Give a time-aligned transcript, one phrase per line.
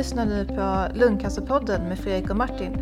[0.00, 2.72] lyssnar nu på Lungcancerpodden med Fredrik och Martin.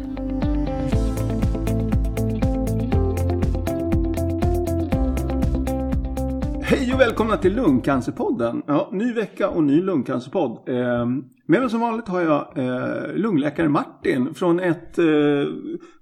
[6.63, 8.63] Hej och välkomna till Lungcancerpodden.
[8.67, 10.69] Ja, ny vecka och ny lungcancerpodd.
[10.69, 11.07] Eh,
[11.47, 15.05] med mig som vanligt har jag eh, lungläkare Martin från ett, eh,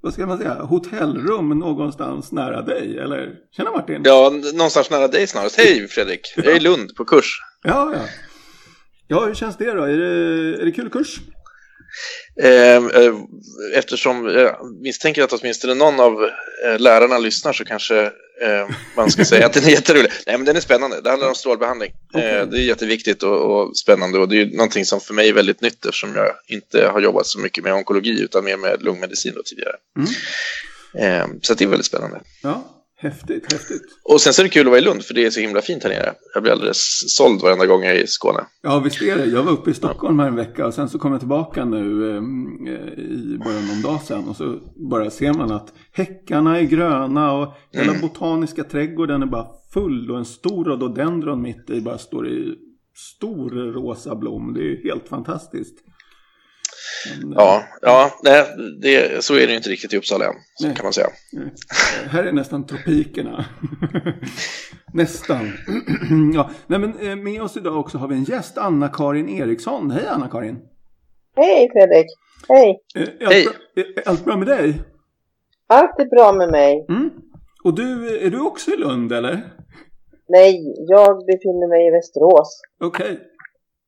[0.01, 2.99] vad ska man säga, hotellrum någonstans nära dig.
[2.99, 3.35] Eller?
[3.57, 4.03] Tjena Martin!
[4.05, 5.59] Ja, någonstans nära dig snarast.
[5.59, 6.21] Hej Fredrik!
[6.37, 7.41] Jag är i Lund på kurs.
[7.63, 8.26] Ja, ja.
[9.09, 9.83] Ja, hur känns det då?
[9.83, 11.19] Är det, är det kul kurs?
[12.43, 13.15] Eh, eh,
[13.75, 16.25] eftersom jag misstänker att åtminstone någon av
[16.65, 18.13] eh, lärarna lyssnar så kanske
[18.97, 20.11] man ska säga att den är jätterolig.
[20.27, 21.01] Nej, men den är spännande.
[21.01, 21.93] Det handlar om strålbehandling.
[22.13, 22.45] Okay.
[22.45, 25.61] Det är jätteviktigt och, och, spännande och det är någonting som för mig är väldigt
[25.61, 29.77] nytt eftersom jag inte har jobbat så mycket med onkologi utan mer med lungmedicin tidigare.
[30.99, 31.41] Mm.
[31.43, 32.21] Så det är väldigt spännande.
[32.43, 33.83] Ja, Häftigt, häftigt.
[34.05, 35.61] Och sen så är det kul att vara i Lund för det är så himla
[35.61, 36.15] fint här nere.
[36.35, 38.41] Jag blir alldeles såld varenda gång jag är i Skåne.
[38.63, 39.25] Ja, visst är det.
[39.25, 42.11] Jag var uppe i Stockholm här en vecka och sen så kom jag tillbaka nu
[42.11, 42.23] eh,
[42.99, 44.29] i bara någon dag sedan.
[44.29, 48.01] Och så bara ser man att häckarna är gröna och hela mm.
[48.01, 52.55] botaniska trädgården är bara full och en stor rhododendron mitt i bara står i
[52.95, 54.55] stor rosa blom.
[54.55, 55.79] Det är helt fantastiskt.
[57.35, 58.45] Ja, ja nej,
[58.83, 61.09] det, så är det inte riktigt i Uppsala än, nej, kan man säga.
[61.33, 61.53] Nej.
[62.11, 63.45] Här är nästan tropikerna.
[64.93, 65.53] nästan.
[66.35, 69.91] ja, nej, men eh, med oss idag också har vi en gäst, Anna-Karin Eriksson.
[69.91, 70.59] Hej Anna-Karin!
[71.37, 72.07] Hej Fredrik!
[72.49, 72.81] Hej!
[72.95, 73.45] Eh, allt, Hej.
[73.45, 74.83] Bra, allt bra med dig?
[75.67, 76.87] Allt är bra med mig.
[76.89, 77.11] Mm.
[77.65, 79.41] Och du, är du också i Lund eller?
[80.29, 82.61] Nej, jag befinner mig i Västerås.
[82.81, 83.13] Okej.
[83.13, 83.17] Okay.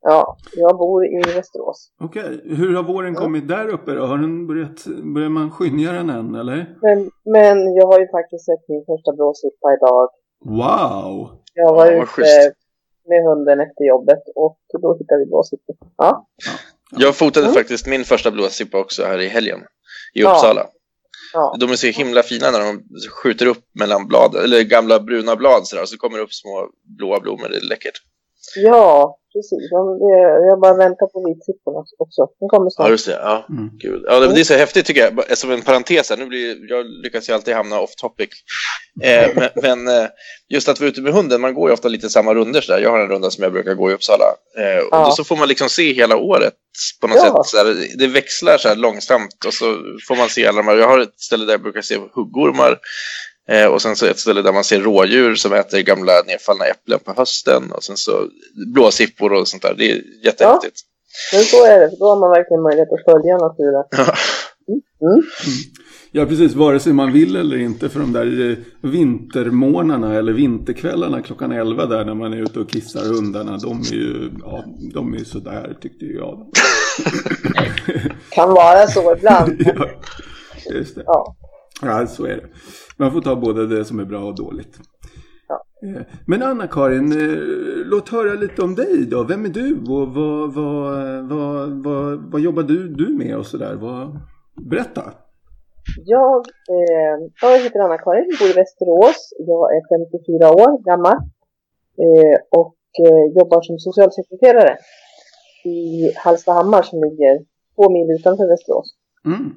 [0.00, 1.92] Ja, jag bor i Västerås.
[2.00, 2.54] Okej, okay.
[2.56, 3.20] hur har våren ja.
[3.20, 4.06] kommit där uppe då?
[4.06, 6.76] Har den börjat, börjar man skynja den än eller?
[6.82, 10.08] Men, men jag har ju faktiskt sett min första blåsippa idag.
[10.44, 11.30] Wow!
[11.54, 12.52] Jag var ja, ute
[13.08, 15.76] med hunden efter jobbet och då hittade vi blåsippor.
[15.96, 16.26] Ja.
[16.46, 16.52] ja.
[16.98, 17.54] Jag fotade mm.
[17.54, 19.60] faktiskt min första blåsippa också här i helgen
[20.14, 20.66] i Uppsala.
[21.32, 21.56] Ja.
[21.60, 25.66] De är så himla fina när de skjuter upp mellan blad, eller gamla bruna blad
[25.66, 27.48] så, där, så kommer det upp små blåa blommor.
[27.48, 28.02] Det är läckert.
[28.56, 29.68] Ja, precis.
[30.48, 32.22] Jag bara väntar på vitsipporna också.
[32.40, 32.86] Den kommer snart.
[32.86, 33.12] Ja, just det.
[33.12, 33.70] Ja, mm.
[33.78, 34.02] Gud.
[34.06, 35.38] ja det är så häftigt tycker jag.
[35.38, 38.28] Som en parentes här, nu blir, jag lyckas ju alltid hamna off topic.
[39.02, 40.08] Eh, men, men eh,
[40.48, 42.80] just att vara ute med hunden, man går ju ofta lite samma runder så där.
[42.80, 44.24] Jag har en runda som jag brukar gå i Uppsala.
[44.58, 45.04] Eh, och ja.
[45.04, 46.54] då så får man liksom se hela året
[47.00, 47.22] på något ja.
[47.22, 47.46] sätt.
[47.46, 49.64] Så här, det växlar så här långsamt och så
[50.08, 50.76] får man se alla de här.
[50.76, 52.78] Jag har ett ställe där jag brukar se huggormar.
[53.48, 56.98] Eh, och sen så ett ställe där man ser rådjur som äter gamla nedfallna äpplen
[57.04, 57.72] på hösten.
[57.72, 58.28] Och sen så
[58.74, 59.74] blåsippor och sånt där.
[59.78, 60.76] Det är jättehäftigt.
[61.32, 61.96] Ja, men så är det.
[61.98, 63.84] Då har man verkligen möjlighet att följa naturen.
[63.90, 64.14] Ja.
[65.02, 65.12] Mm.
[65.12, 65.22] Mm.
[66.12, 66.54] Ja, precis.
[66.54, 67.88] Vare sig man vill eller inte.
[67.88, 68.56] För de där eh,
[68.90, 73.58] vintermånaderna eller vinterkvällarna klockan 11 där när man är ute och kissar hundarna.
[73.58, 76.46] De är ju, ja, de är sådär tyckte jag.
[78.30, 79.56] kan vara så ibland.
[79.76, 79.86] ja,
[80.70, 81.02] just det.
[81.06, 81.36] Ja.
[81.82, 82.46] ja, så är det.
[82.98, 84.78] Man får ta både det som är bra och dåligt.
[85.48, 85.88] Ja.
[85.88, 87.38] Eh, men Anna-Karin, eh,
[87.84, 89.24] låt höra lite om dig då.
[89.24, 93.78] Vem är du och vad, vad, vad, vad, vad jobbar du, du med och sådär?
[94.70, 95.02] Berätta!
[96.04, 99.32] Jag, eh, jag heter Anna-Karin, bor i Västerås.
[99.38, 101.16] Jag är 54 år gammal
[102.04, 104.76] eh, och eh, jobbar som socialsekreterare
[105.64, 107.38] i Hallstahammar som ligger
[107.74, 108.94] två mil utanför Västerås.
[109.26, 109.50] Mm.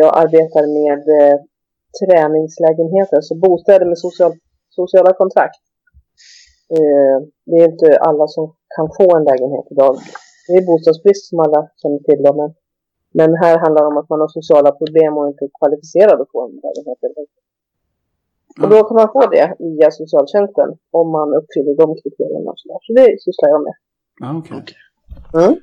[0.00, 1.02] Jag arbetar med
[2.00, 4.32] träningslägenheter, alltså bostäder med social,
[4.80, 5.62] sociala kontrakt.
[6.76, 7.16] Eh,
[7.48, 8.44] det är inte alla som
[8.76, 9.92] kan få en lägenhet idag.
[10.48, 12.20] Det är bostadsbrist som alla känner till.
[12.24, 12.50] Då, men,
[13.18, 16.32] men här handlar det om att man har sociala problem och inte är kvalificerad att
[16.34, 16.98] få en lägenhet.
[18.62, 20.68] Och då kan man få det via socialtjänsten
[21.00, 22.50] om man uppfyller de kriterierna.
[22.52, 22.78] Och så, där.
[22.86, 23.76] så det sysslar jag med.
[24.24, 24.60] Ah, okay.
[25.40, 25.54] Mm.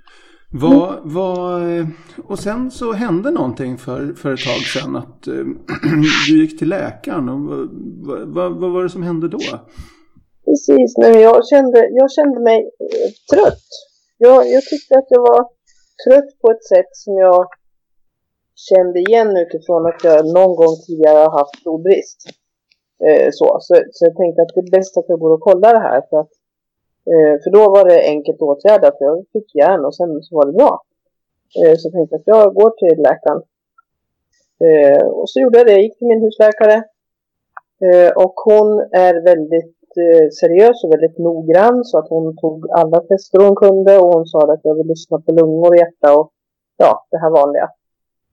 [0.62, 1.86] Vad, vad, eh,
[2.28, 5.34] och sen så hände någonting för, för ett tag sedan att äh,
[6.28, 7.30] du gick till läkaren.
[7.30, 7.40] Och,
[8.08, 9.40] vad, vad, vad, var det som hände då?
[10.46, 12.60] Precis, men jag kände, jag kände mig
[12.94, 13.68] eh, trött.
[14.18, 15.42] Jag, jag tyckte att jag var
[16.06, 17.48] trött på ett sätt som jag
[18.70, 22.20] kände igen utifrån att jag någon gång tidigare har haft blodbrist.
[23.08, 23.48] Eh, så.
[23.62, 26.02] Så, så jag tänkte att det är bäst att jag går och kollar det här
[26.10, 26.35] för att
[27.12, 28.96] Eh, för då var det enkelt åtgärdat.
[29.00, 30.82] Jag fick järn och sen så var det bra.
[31.60, 33.42] Eh, så jag tänkte att jag går till läkaren.
[34.66, 35.72] Eh, och så gjorde jag det.
[35.72, 36.78] Jag gick till min husläkare.
[37.86, 38.70] Eh, och hon
[39.08, 41.84] är väldigt eh, seriös och väldigt noggrann.
[41.84, 43.98] Så att hon tog alla tester hon kunde.
[44.00, 46.32] Och hon sa att jag vill lyssna på lungor och hjärta och
[46.78, 47.68] ja, det här vanliga.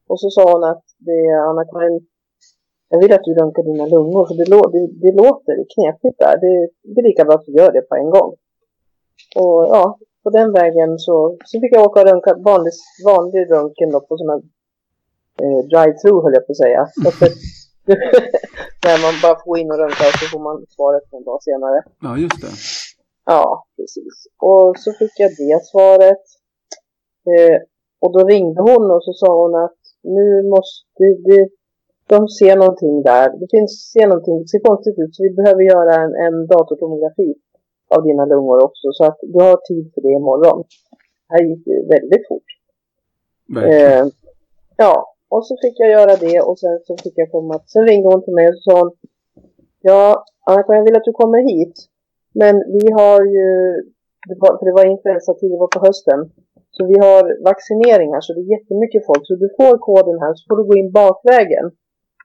[0.09, 2.07] Och så sa hon att det, Anna-Karin,
[2.89, 6.37] jag vill att du röntgar dina lungor för det, det, det låter knepigt där.
[6.45, 8.35] Det, det är lika bra att du gör det på en gång.
[9.37, 12.73] Och ja, på den vägen så, så fick jag åka och röntga vanlig,
[13.05, 14.43] vanlig röntgen då på sån här
[15.43, 16.83] eh, drive-through höll jag på att säga.
[18.85, 21.79] Där man bara får in och röntga och så får man svaret en dag senare.
[22.07, 22.53] Ja, just det.
[23.25, 23.45] Ja,
[23.77, 24.15] precis.
[24.51, 26.25] Och så fick jag det svaret.
[27.31, 27.59] Eh,
[28.03, 31.49] och då ringde hon och så sa hon att nu måste det,
[32.07, 33.27] de ser någonting där.
[33.41, 37.31] Det finns, ser någonting, det ser konstigt ut så vi behöver göra en, en datortomografi
[37.97, 38.87] av dina lungor också.
[38.93, 40.59] Så att du har tid för det imorgon.
[41.29, 42.49] Det här gick ju väldigt fort.
[43.73, 44.05] Eh,
[44.77, 44.95] ja,
[45.35, 47.55] och så fick jag göra det och sen så fick jag komma.
[47.67, 48.91] Sen ringde hon till mig och sa hon,
[49.81, 51.75] ja, Anna, jag vill att du kommer hit.
[52.35, 53.47] Men vi har ju,
[54.43, 56.21] var, för det var influensatid, det var på hösten.
[56.77, 59.23] Så vi har vaccineringar så det är jättemycket folk.
[59.29, 61.67] Så du får koden här så får du gå in bakvägen.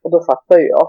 [0.03, 0.87] Och då fattar ju jag.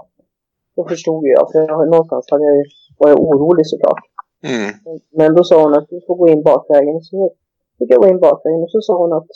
[0.75, 4.03] Då förstod ju jag, för jag, någonstans hade jag, ju- var jag orolig såklart.
[4.43, 4.71] Mm.
[5.11, 7.01] Men då sa hon att du får gå in bakvägen.
[7.01, 7.33] Så
[7.77, 9.31] fick jag gå in bakvägen och så sa hon att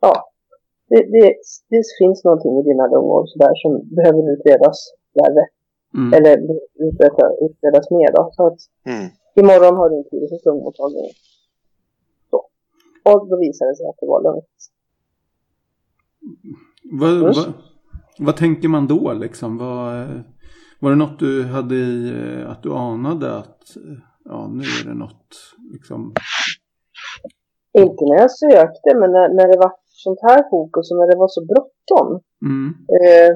[0.00, 0.30] ja,
[0.88, 1.34] det, det,
[1.68, 4.78] det finns någonting i dina lungor så där som behöver utredas
[5.14, 5.44] värre.
[5.94, 6.12] Mm.
[6.16, 6.34] Eller
[6.86, 8.30] utreda, utredas mer då.
[8.32, 9.08] Så att Mm.
[9.34, 11.14] imorgon har du en tid hos lungmottagningen.
[12.30, 12.36] Så.
[13.10, 14.56] Och då visade det sig att det var lugnt.
[17.00, 17.52] Vad, vad,
[18.18, 19.58] vad tänker man då liksom?
[19.58, 20.08] Vad,
[20.80, 23.76] var det något du hade i, eh, att du anade att
[24.30, 25.32] ja, nu är det något
[25.72, 26.00] liksom?
[27.78, 29.72] Inte när jag sökte, men när, när det var
[30.04, 32.08] sånt här fokus och när det var så bråttom.
[32.48, 32.68] Mm.
[32.98, 33.30] eh,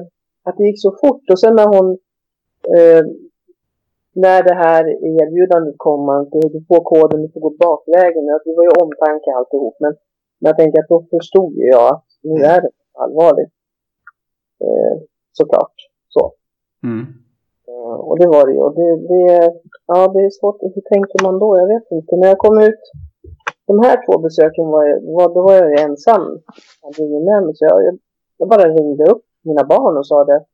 [0.47, 1.87] att det gick så fort och sen när hon
[2.75, 3.03] eh,
[4.15, 4.83] när det här
[5.21, 8.23] erbjudandet kom att du får koden, du får gå bakvägen.
[8.35, 9.93] Att det var ju omtanke alltihop men,
[10.39, 12.71] men jag tänkte att då förstod ju jag att nu är det
[13.03, 13.53] allvarligt.
[14.65, 14.95] Eh,
[15.31, 15.75] såklart.
[16.09, 16.33] Så.
[16.83, 17.05] Mm.
[17.69, 18.61] Eh, och det var det ju.
[18.67, 19.25] Och det, det,
[19.87, 20.61] ja, det är svårt.
[20.75, 21.49] Hur tänker man då?
[21.61, 22.15] Jag vet inte.
[22.15, 22.83] När jag kom ut
[23.67, 26.23] de här två besöken var jag, var, då var jag ju ensam.
[26.81, 27.55] Jag hade ingen med mig.
[27.55, 27.99] Så jag,
[28.37, 30.45] jag, bara ringde upp mina barn och sa det.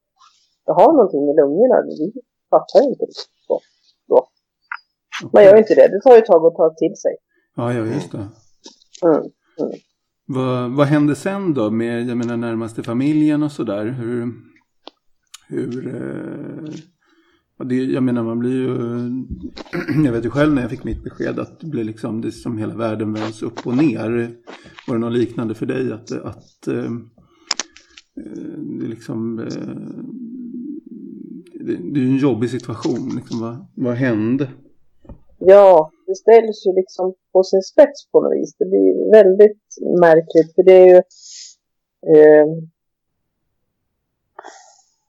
[0.66, 1.78] Jag har någonting i lungorna.
[1.88, 2.14] Vi
[2.50, 3.06] fattar inte.
[3.48, 3.60] Så,
[4.08, 4.28] då.
[5.34, 5.88] Man gör inte det.
[5.88, 7.16] Det tar ju ett tag att ta till sig.
[7.56, 8.28] Ja, ja, just det.
[9.08, 9.24] Mm.
[10.26, 13.86] Vad, vad hände sen då med jag menar, närmaste familjen och sådär?
[13.86, 14.34] Hur,
[15.48, 16.74] hur eh,
[17.66, 18.76] det, jag menar man blir ju,
[20.06, 22.58] jag vet ju själv när jag fick mitt besked att det blir liksom det som
[22.58, 24.10] hela världen vänds upp och ner.
[24.88, 29.46] Var det något liknande för dig att, att eh, eh, det liksom, eh,
[31.54, 33.42] det, det är ju en jobbig situation liksom.
[33.42, 34.50] Vad, vad hände?
[35.40, 38.56] Ja, det ställs ju liksom på sin spets på något vis.
[38.60, 39.66] Det blir väldigt
[40.02, 41.02] märkligt för det är ju...
[42.16, 42.46] Eh,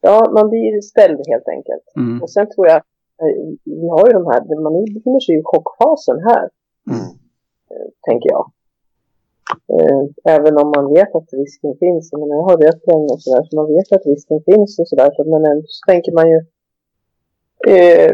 [0.00, 1.86] ja, man blir ställd helt enkelt.
[1.96, 2.22] Mm.
[2.22, 2.76] Och sen tror jag,
[3.22, 6.48] eh, vi har ju de här, man befinner sig i chockfasen här,
[6.90, 7.10] Mm.
[8.06, 8.50] tänker jag.
[9.74, 10.02] Eh,
[10.34, 12.12] även om man vet att risken finns.
[12.12, 15.10] Menar, jag har rökt länge och sådär, så man vet att risken finns och sådär.
[15.16, 16.38] Så, men ändå så tänker man ju,
[17.68, 18.10] eh,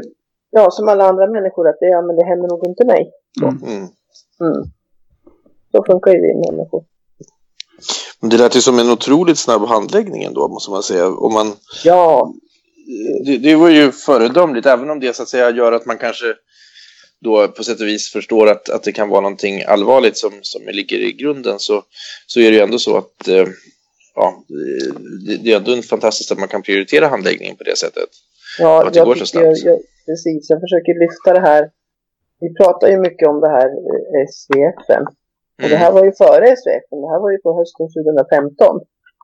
[0.51, 3.13] ja, som alla andra människor, att det, ja, men det händer nog inte mig.
[3.43, 3.57] Mm.
[4.41, 4.63] Mm.
[5.73, 6.85] Så funkar ju vi människor.
[8.21, 11.09] Men Det lät ju som en otroligt snabb handläggning ändå, måste man säga.
[11.09, 12.35] Om man, Ja,
[13.25, 16.35] det, det var ju föredömligt, även om det så att säga gör att man kanske
[17.21, 20.63] då på sätt och vis förstår att, att det kan vara någonting allvarligt som, som
[20.67, 21.83] ligger i grunden så,
[22.27, 23.47] så är det ju ändå så att eh,
[24.15, 24.45] ja,
[25.27, 28.09] det, det är ändå fantastiskt att man kan prioritera handläggningen på det sättet.
[28.59, 29.65] ja att det jag går så jag, snabbt.
[29.65, 30.51] jag, precis.
[30.51, 31.71] Jag försöker lyfta det här.
[32.41, 35.05] Vi pratar ju mycket om det här eh, SVFen.
[35.63, 37.01] Och det här var ju före SVFen.
[37.03, 38.81] Det här var ju på hösten 2015.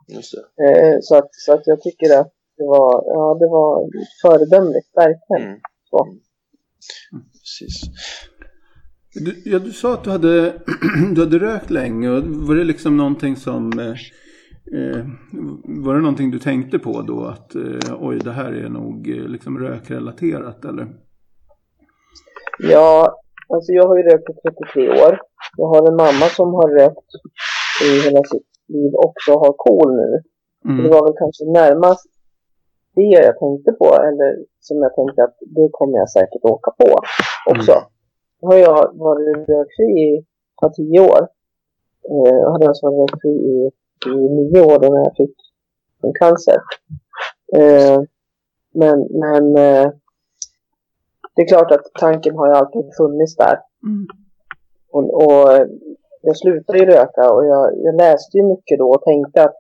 [0.09, 0.65] Just det.
[0.65, 3.91] Eh, så, att, så att jag tycker att det var, ja, det var
[4.23, 5.43] föredömligt, verkligen.
[5.43, 5.61] Mm.
[5.91, 6.07] Så.
[7.33, 7.83] Precis.
[9.15, 10.53] Du, ja, du sa att du hade,
[11.15, 12.11] du hade rökt länge.
[12.11, 13.79] Och var det liksom någonting som...
[13.79, 13.89] Eh,
[14.79, 15.07] eh,
[15.65, 17.25] var det någonting du tänkte på då?
[17.25, 20.87] Att eh, oj, det här är nog eh, liksom rökrelaterat eller?
[22.59, 24.33] Ja, alltså jag har ju rökt i
[24.75, 25.19] 33 år.
[25.56, 27.11] Jag har en mamma som har rökt
[27.87, 30.11] i hela sitt liv också har KOL nu.
[30.62, 30.90] Så Det Mm.
[30.90, 32.06] var väl kanske närmast
[32.94, 34.30] det jag tänkte på, eller
[34.61, 36.88] som jag tänkte att det kommer jag säkert åka på
[37.50, 37.73] också.
[37.73, 37.85] Mm.
[38.40, 40.25] Nu har jag varit rökfri i
[40.76, 41.21] tio år.
[42.11, 43.71] Eh, Jag hade alltså varit rökfri i,
[44.06, 45.37] i nio år då när jag fick
[46.02, 46.59] en cancer.
[47.56, 48.00] Eh,
[48.75, 49.90] men men eh,
[51.35, 53.59] det är klart att tanken har ju alltid funnits där.
[53.87, 54.06] Mm.
[54.93, 55.67] Och, och eh,
[56.23, 59.57] jag slutade ju röka och jag, jag läste ju mycket då och tänkte att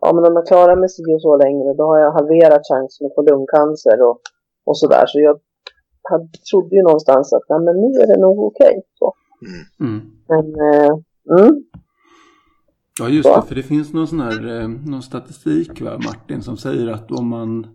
[0.00, 3.06] ja, men om jag klarar mig si och så längre då har jag halverat chansen
[3.06, 4.16] att få lungcancer och,
[4.66, 5.04] och sådär.
[5.06, 5.38] Så jag
[6.10, 8.82] hade, trodde ju någonstans att ja, men nu är det nog okej.
[8.98, 9.12] så.
[9.80, 10.00] Mm.
[10.28, 10.92] Men, eh,
[11.38, 11.54] mm,
[12.98, 16.56] Ja just det, för det finns någon sån här eh, någon statistik va, Martin som
[16.56, 17.66] säger att om man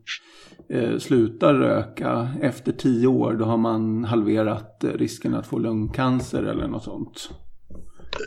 [0.73, 6.43] eh, slutar röka efter tio år då har man halverat eh, risken att få lungcancer
[6.43, 7.29] eller något sånt.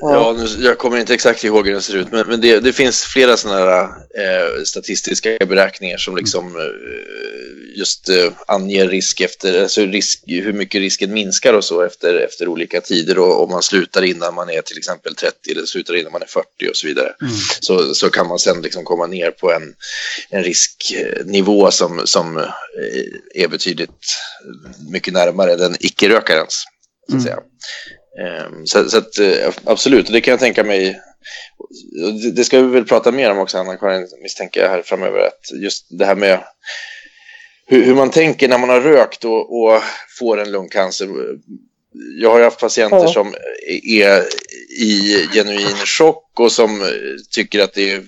[0.00, 2.72] Ja, nu, jag kommer inte exakt ihåg hur den ser ut, men, men det, det
[2.72, 7.33] finns flera sådana här eh, statistiska beräkningar som liksom eh,
[7.74, 12.48] just eh, anger risk efter, alltså risk, hur mycket risken minskar och så efter, efter
[12.48, 16.12] olika tider och om man slutar innan man är till exempel 30 eller slutar innan
[16.12, 17.14] man är 40 och så vidare.
[17.20, 17.34] Mm.
[17.60, 19.74] Så, så kan man sen liksom komma ner på en,
[20.30, 23.90] en risknivå som, som eh, är betydligt
[24.90, 26.64] mycket närmare den icke-rökarens.
[27.10, 27.44] Så att
[28.18, 28.54] Mm.
[28.54, 31.00] Ehm, Så, så att, eh, absolut, det kan jag tänka mig.
[32.34, 35.18] Det ska vi väl prata mer om också, Anna-Karin, misstänker jag här framöver.
[35.18, 36.44] Att just det här med
[37.66, 39.82] hur, hur man tänker när man har rökt och, och
[40.18, 41.08] får en lungcancer.
[42.20, 43.12] Jag har ju haft patienter Ja.
[43.12, 43.34] som
[43.92, 44.22] är
[44.80, 46.82] i genuin chock och som
[47.30, 48.02] tycker att det är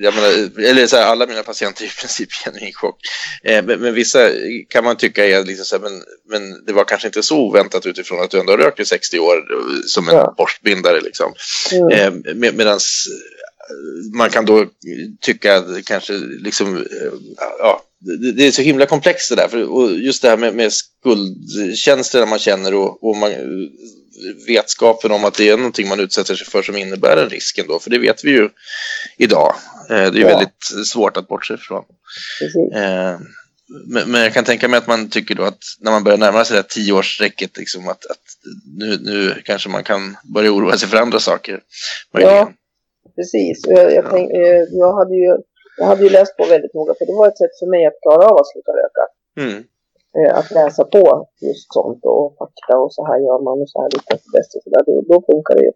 [0.00, 2.98] jag menar, eller så här, alla mina patienter är i princip i genuin chock.
[3.44, 4.30] Eh, men, men vissa
[4.68, 7.86] kan man tycka är liksom så här, men, men det var kanske inte så oväntat
[7.86, 9.44] utifrån att du ändå har rökt i 60 år
[9.86, 10.34] som en Ja.
[10.38, 11.00] borstbindare.
[11.00, 11.32] Liksom.
[11.72, 13.06] mm, Eh, med, medans
[14.14, 14.66] man kan då
[15.20, 17.12] tycka kanske liksom, eh,
[17.58, 19.48] ja, det, det är så himla komplext det där.
[19.48, 23.30] För, och just det här med, med skuldkänslor man känner och, och man,
[24.46, 27.78] vetskapen om att det är någonting man utsätter sig för som innebär en risk ändå.
[27.78, 28.48] För det vet vi ju
[29.18, 29.54] idag.
[29.90, 30.28] Eh, det är Ja.
[30.28, 31.84] väldigt svårt att bortse ifrån.
[32.74, 33.18] Eh,
[33.86, 36.44] men, men jag kan tänka mig att man tycker då att när man börjar närma
[36.44, 38.22] sig det här tioårsstrecket, liksom att, att
[38.78, 41.60] nu, nu kanske man kan börja oroa sig för andra saker.
[42.14, 42.36] Möjligen.
[42.36, 42.52] Ja.
[43.16, 43.60] Precis.
[43.66, 45.36] Jag, jag, tänk, eh, jag, hade ju,
[45.78, 47.98] jag hade ju läst på väldigt noga, för det var ett sätt för mig att
[48.02, 49.04] klara av att sluta röka.
[49.42, 49.64] Mm.
[50.18, 53.82] Eh, Att läsa på just sånt och fakta och så här gör man och så
[53.82, 54.82] här lyckas det bäst och så där.
[54.86, 55.72] Då, då funkar det ju.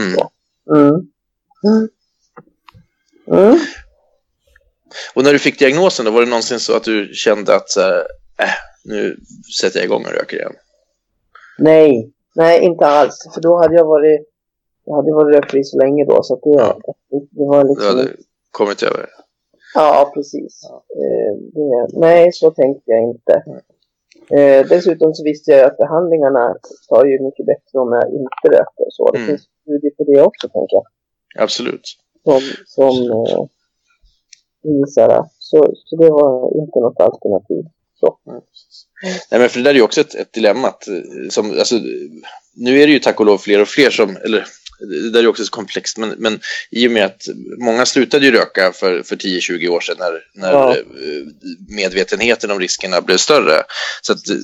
[0.00, 0.18] Mm.
[0.76, 0.94] Mm.
[1.66, 1.88] Mm.
[3.38, 3.58] Mm.
[5.14, 8.46] Och när du fick diagnosen, då var det någonsin så att du kände att äh,
[8.84, 9.16] nu
[9.60, 10.52] sätter jag igång och röker igen?
[11.58, 13.30] Nej, nej inte alls.
[13.34, 14.20] För då hade jag varit,
[14.84, 16.78] jag hade varit rökfri så länge då så det, Ja.
[17.10, 17.86] det var Du liksom...
[17.98, 18.10] hade
[18.58, 19.06] kommit över?
[19.74, 20.54] Ja, precis.
[21.02, 23.34] Eh, det, nej, så tänkte jag inte.
[24.38, 26.54] Eh, dessutom så visste jag att behandlingarna
[26.88, 28.86] tar ju mycket bättre om jag inte röker.
[28.90, 29.28] Så det Mm.
[29.28, 30.86] finns studier på det också, tänker jag.
[31.44, 31.86] Absolut.
[32.24, 33.44] Som, som eh,
[34.62, 35.24] visar det.
[35.38, 37.64] Så, så det var inte något alternativ.
[38.00, 38.18] Så.
[39.30, 40.68] Nej, men för det där är ju också ett, ett dilemma.
[40.68, 41.74] Att, eh, som, alltså,
[42.56, 44.46] nu är det ju tack och lov fler och fler som, eller
[44.80, 47.22] det där är också så komplext, men, men i och med att
[47.58, 50.70] många slutade ju röka för, för 10-20 år sedan när, när Ja.
[50.72, 50.76] eh,
[51.68, 53.62] medvetenheten om riskerna blev större.
[54.02, 54.36] Så att eh,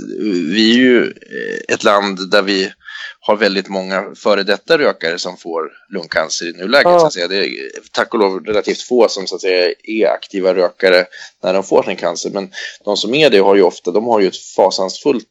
[0.55, 2.73] vi är ju eh, ett land där vi
[3.21, 6.85] har väldigt många före detta rökare som får lungcancer i nuläget.
[6.85, 7.01] Ja.
[7.01, 7.29] Så att säga.
[7.29, 11.07] Det är tack och lov relativt få som så att säga, är aktiva rökare
[11.43, 12.31] när de får sin cancer.
[12.31, 12.51] Men
[12.85, 15.27] de som är det har ju ofta, de har ju ett fasansfullt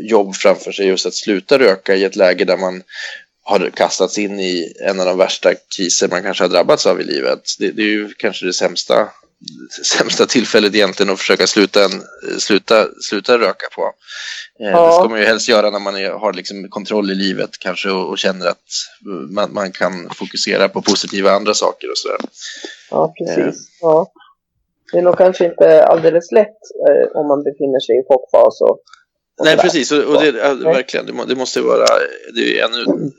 [0.00, 2.82] jobb framför sig just att sluta röka i ett läge där man
[3.42, 7.04] har kastats in i en av de värsta kriser man kanske har drabbats av i
[7.04, 7.40] livet.
[7.58, 9.08] Det, det är ju kanske det sämsta,
[9.98, 12.02] sämsta tillfället egentligen att försöka sluta, en,
[12.38, 13.82] sluta, sluta röka på.
[13.82, 14.86] Eh, Ja.
[14.86, 17.90] Det ska man ju helst göra när man är, har liksom kontroll i livet kanske
[17.90, 18.68] och, och känner att
[19.30, 22.18] man, man kan fokusera på positiva andra saker och sådär.
[22.90, 23.68] Ja, precis.
[23.80, 24.12] Ja.
[24.92, 28.80] Det är nog kanske inte alldeles lätt eh, om man befinner sig i chockfas och
[29.38, 29.62] Nej, sådär.
[29.62, 29.92] precis.
[29.92, 31.86] Och, och det, ja, verkligen, det, må, det måste vara
[32.34, 33.10] det är ännu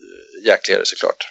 [0.45, 1.21] jäkligare såklart.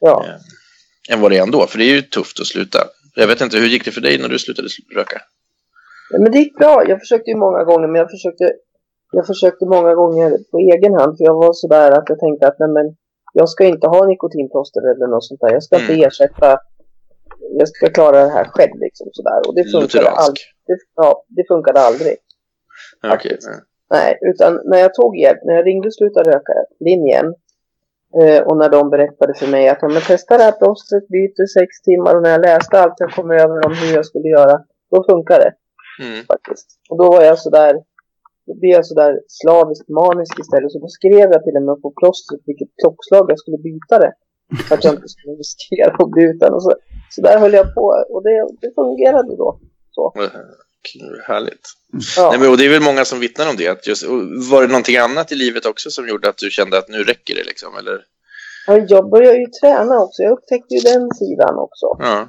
[0.00, 0.24] Ja.
[0.28, 2.78] Eh, än vad det är ändå, för det är ju tufft att sluta.
[3.14, 5.22] Jag vet inte, hur gick det för dig när du slutade röka?
[6.10, 6.84] Ja, Men det gick bra.
[6.88, 8.52] Jag försökte ju många gånger, men jag försökte,
[9.12, 11.16] jag försökte många gånger på egen hand.
[11.16, 12.86] För jag var sådär att jag tänkte att nej, men
[13.32, 15.52] jag ska inte ha nikotinplåster eller något sånt där.
[15.52, 16.06] Jag ska inte Mm.
[16.08, 16.58] ersätta,
[17.58, 19.40] jag ska klara det här själv liksom sådär.
[19.48, 20.54] Och det funkade, Lutheransk?
[20.66, 22.16] det, ja, det funkade aldrig.
[23.02, 23.08] Ja.
[23.90, 27.34] Nej, utan när jag tog hjälp, när jag ringde Sluta röka-linjen
[28.20, 31.40] eh, och när de berättade för mig att ja, men testa det här plåstret, byt
[31.44, 34.28] i sex timmar och när jag läste allt jag kom över om hur jag skulle
[34.28, 35.52] göra, då funkar det
[36.04, 36.24] Mm.
[36.24, 36.68] faktiskt.
[36.90, 37.74] Och då var jag sådär,
[38.46, 40.72] då blev jag sådär slaviskt manisk istället.
[40.72, 44.12] Så då skrev jag till och med på plåstret vilket klockslag jag skulle byta det.
[44.68, 46.54] För att jag inte skulle riskera att bli utan.
[46.54, 46.72] Och så,
[47.10, 49.58] så där höll jag på och det, det fungerade då.
[49.90, 50.30] Så, Kul,
[51.26, 51.66] Härligt.
[52.16, 52.30] ja.
[52.30, 53.68] Nej, men, och det är väl många som vittnar om det.
[53.68, 54.04] Att just,
[54.50, 57.34] var det någonting annat i livet också som gjorde att du kände att nu räcker
[57.34, 57.44] det?
[57.44, 58.04] Liksom, eller?
[58.66, 60.22] Ja, Jag började ju träna också.
[60.22, 61.86] Jag upptäckte ju den sidan också.
[61.98, 62.28] Ja.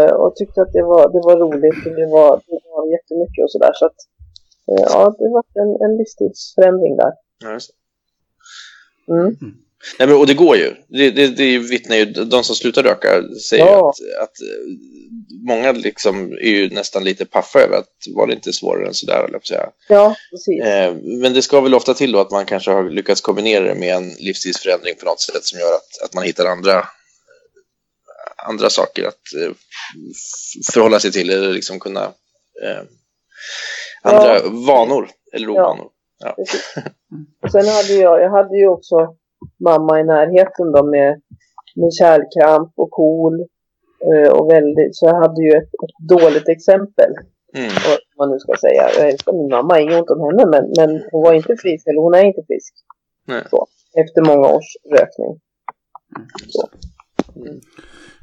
[0.00, 3.42] Eh, Och tyckte att det var, det var roligt och det var, det var jättemycket
[3.44, 3.72] och sådär.
[3.74, 3.96] Så att,
[4.70, 7.12] eh, ja, det var en, en livsstilsförändring där.
[7.44, 7.70] Ja, just
[9.08, 9.36] Mm.
[9.98, 10.74] Nej, men, och det går ju.
[10.88, 13.88] Det, det, det vittnar ju, de som slutar röka säger Ja.
[13.90, 14.46] att, att eh,
[15.46, 19.24] många liksom är ju nästan lite paffa över att var det inte svårare än sådär,
[19.28, 19.68] eller säga.
[19.88, 20.62] Ja, precis.
[20.64, 23.74] Eh, men det ska väl ofta till då att man kanske har lyckats kombinera det
[23.74, 26.86] med en livsstilsförändring på något sätt som gör att, att man hittar andra,
[28.48, 29.52] andra saker att eh,
[30.72, 32.04] förhålla sig till eller liksom kunna
[32.64, 32.82] eh,
[34.02, 34.42] andra Ja.
[34.66, 35.52] vanor eller Ja.
[35.52, 35.88] ovanor.
[36.36, 36.64] Precis.
[37.42, 38.96] Och sen hade jag, jag hade ju också
[39.64, 41.20] mamma i närheten då med,
[41.76, 43.40] med kärlkramp och KOL.
[44.08, 47.10] eh, Och väldigt, så jag hade ju ett, ett dåligt exempel.
[47.56, 47.70] Mm.
[47.86, 48.82] Vad man nu ska säga.
[48.98, 50.44] Jag älskar min mamma, inget ont om henne.
[50.46, 52.74] Men, men hon var inte frisk, eller hon är inte frisk.
[53.26, 53.42] Nej.
[53.50, 53.66] Så,
[54.00, 55.40] efter många års rökning.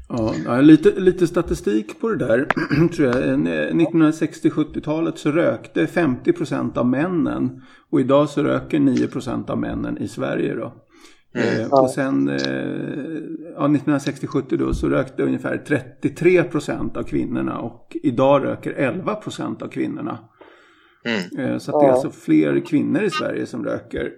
[0.10, 2.48] Ja, ja, lite, lite statistik på det där.
[2.96, 3.28] tror jag.
[3.30, 7.62] En, eh, 1960-70-talet så rökte 50% av männen.
[7.92, 10.74] Och idag så röker 9% av männen i Sverige då.
[11.38, 12.36] Eh, och sen eh,
[13.56, 15.58] ja, 1960-70 då så rökte ungefär
[16.02, 17.58] 33% av kvinnorna.
[17.60, 20.20] Och idag röker 11% av kvinnorna.
[21.06, 21.52] Mm.
[21.52, 21.94] Eh, Så det är Ja.
[21.94, 24.12] alltså fler kvinnor i Sverige som röker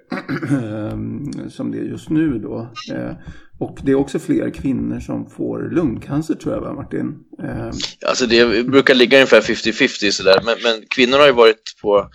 [0.51, 2.67] ehm, som det är just nu då.
[2.93, 3.11] Eh,
[3.59, 7.15] Och det är också fler kvinnor som får lungcancer tror jag va Martin?
[7.43, 7.65] Eh,
[8.07, 12.09] Alltså det brukar ligga ungefär 50-50 sådär, men, men kvinnor har ju varit på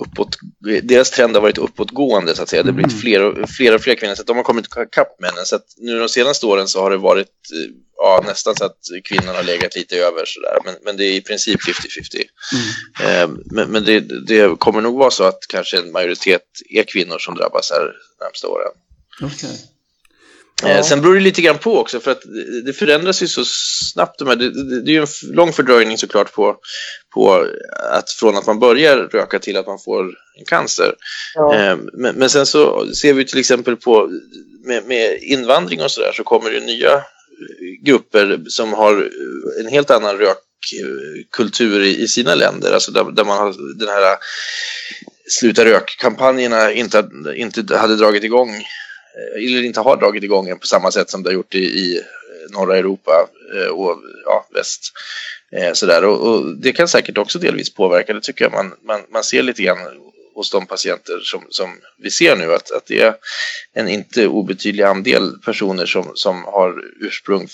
[0.00, 0.38] uppåt,
[0.82, 2.62] deras trend har varit uppåtgående så att säga.
[2.62, 5.20] Det har blivit fler och fler, och fler kvinnor, så att de har kommit ikapp
[5.20, 5.44] männen.
[5.44, 8.78] Så att nu de senaste åren så har det varit eh, ja, nästan så att
[9.04, 12.22] kvinnorna har legat lite över sådär, men, men det är i princip 50-50.
[13.00, 17.18] Eh, men men det, det kommer nog vara så att kanske en majoritet är kvinnor
[17.18, 18.72] som drabbas här de närmsta åren.
[19.22, 19.73] Okej.
[20.62, 22.22] Eh, Sen beror det lite gran på också för att
[22.64, 23.44] det- förändras ju så
[23.92, 24.18] snabbt.
[24.18, 24.36] De här.
[24.36, 26.56] Det, det, är ju en lång fördröjning såklart på,
[27.14, 27.46] på
[27.90, 30.04] att från att man börjar röka till att man får
[30.38, 30.94] en cancer.
[31.34, 31.54] Ja.
[31.54, 34.10] Eh, Men, men sen så ser vi till exempel på
[34.66, 37.02] med, med invandring och sådär så kommer det nya
[37.84, 39.10] grupper som har
[39.60, 42.72] en helt annan rökkultur i, i sina länder.
[42.72, 44.16] Alltså där, där man har den här
[45.28, 48.64] sluta rök-kampanjerna inte, inte hade dragit igång
[49.36, 52.02] eller inte har dragit igång än på samma sätt som det har gjort i, i
[52.50, 54.80] norra Europa eh, och ja, väst.
[55.52, 56.04] Eh, Sådär.
[56.04, 59.42] Och, och det kan säkert också delvis påverka, det tycker jag man, man, man ser
[59.42, 59.78] lite grann
[60.34, 63.14] hos de patienter som, som vi ser nu att, att det är
[63.74, 67.48] en inte obetydlig andel personer som, som har ursprung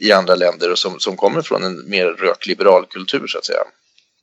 [0.00, 3.58] i andra länder och som, som kommer från en mer rökliberal kultur så att säga.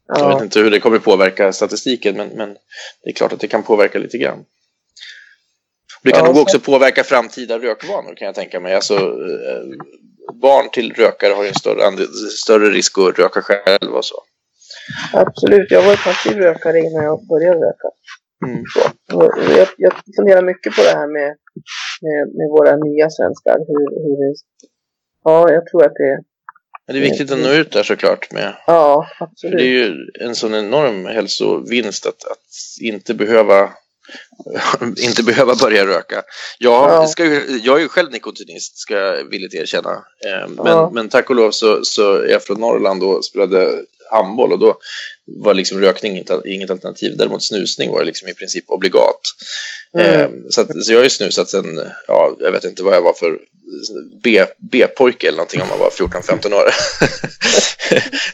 [0.08, 0.44] Jag vet Ja.
[0.44, 2.54] inte hur det kommer påverka statistiken men, men
[3.04, 4.40] det är klart att det kan påverka lite grann.
[6.06, 8.76] Det kan Ja, nog så- också påverka framtida rökvanor kan jag tänka mig.
[8.76, 9.64] Alltså, eh,
[10.42, 12.08] barn till rökare har ju en större,
[12.44, 14.16] större risk att röka själv och så.
[15.14, 17.88] Absolut, jag var ju passiv rökare innan jag började röka.
[18.46, 18.64] Mm.
[19.12, 21.36] Så, jag, jag funderar mycket på det här med,
[22.02, 23.58] med, med våra nya svenskar.
[23.68, 24.36] Hur, hur
[25.24, 26.20] ja, jag tror att det...
[26.88, 28.32] Men det är viktigt att nå ut där såklart.
[28.32, 29.58] Med, Ja, för absolut.
[29.58, 32.46] det är ju en sån enorm hälsovinst att, att
[32.82, 33.70] inte behöva
[34.98, 36.24] inte behöva börja röka.
[36.60, 37.08] Jag, Ja.
[37.08, 39.92] ska, ju- jag är ju själv nikotinist, ska jag villigt erkänna.
[40.26, 40.92] Eh, Men, Ja.
[40.94, 44.78] men tack och lov så, så är jag från Norrland och spelade handboll och då
[45.26, 47.18] var liksom rökning inte, inget alternativ.
[47.18, 49.22] Däremot snusning var liksom i princip obligat.
[49.98, 50.22] Mm.
[50.22, 53.02] Eh, Så, att, så jag har ju snusat sen, ja, jag vet inte vad jag
[53.02, 53.40] var för
[54.72, 56.70] B-pojke eller någonting om man var 14-15 år.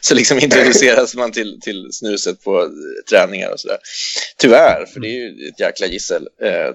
[0.00, 2.68] så liksom introduceras man till, till snuset på eh,
[3.10, 3.78] träningar och sådär.
[4.36, 6.28] Tyvärr, för det är ju ett jäkla gissel.
[6.42, 6.74] Eh,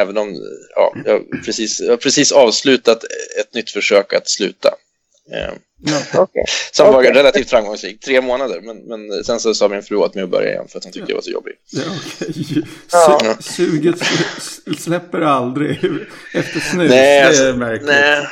[0.00, 0.36] även om
[0.76, 3.04] ja, jag, precis, jag har precis avslutat
[3.40, 4.68] ett nytt försök att sluta.
[5.32, 5.54] Eh,
[5.86, 6.44] Eh, Okej.
[6.72, 7.12] som var Okej.
[7.12, 8.60] relativt framgångsrikt, tre månader.
[8.60, 10.92] Men, men sen så sa min fru åt mig att börja igen för att hon
[10.92, 11.52] tyckte jag var så jobbig.
[11.70, 11.82] Ja,
[12.22, 12.62] okej.
[12.92, 13.18] Ja.
[13.40, 15.70] Su- Suget sl- släpper aldrig
[16.34, 16.90] efter snus.
[16.90, 17.88] Nej, det alltså, är märkligt.
[17.88, 18.26] nej,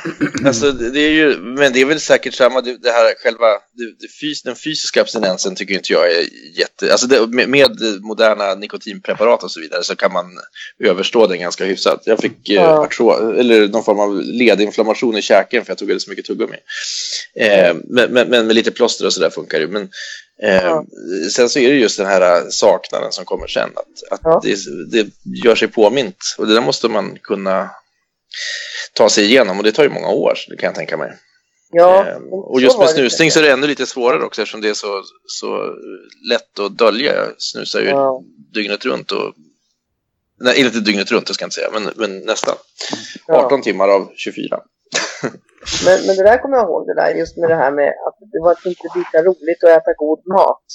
[0.45, 3.85] alltså det är ju, men det är väl säkert samma, det, det här själva, det,
[3.99, 6.23] det fys, den fysiska abstinensen tycker inte jag är
[6.59, 10.25] jätte, alltså det, med, med moderna nikotinpreparat och så vidare så kan man
[10.83, 12.01] överstå den ganska hyfsat.
[12.05, 12.83] Jag fick eh, Ja.
[12.83, 16.57] artro, eller någon form av ledinflammation i käken för jag tog alldeles för mycket tuggummi.
[17.39, 19.67] Eh, men, men, men med lite plåster och sådär funkar det.
[19.67, 19.89] Men,
[20.43, 20.85] eh, Ja.
[21.31, 23.69] Sen så är det just den här saknaden som kommer sen.
[23.75, 24.41] Att, att Ja.
[24.43, 24.57] det,
[24.91, 25.11] det
[25.45, 26.17] gör sig påmint.
[26.37, 27.69] Och det där måste man kunna
[28.93, 29.57] ta sig igenom.
[29.57, 31.13] Och det tar ju många år, så det kan jag tänka mig.
[31.75, 34.61] Ja, Eh, och så just med snusning så är det ännu lite svårare också eftersom
[34.61, 35.75] det är så, så
[36.29, 37.15] lätt att dölja.
[37.15, 38.23] Jag snusar ju Ja.
[38.53, 39.11] dygnet runt.
[39.11, 39.33] Och,
[40.41, 42.55] nej, inte dygnet runt, det ska jag inte säga, men, men nästan.
[43.27, 43.33] Ja.
[43.45, 44.59] 18 timmar av 24.
[45.85, 48.17] Men, men det där kommer jag ihåg, det där just med det här med att
[48.33, 50.65] det var inte lika roligt att äta god mat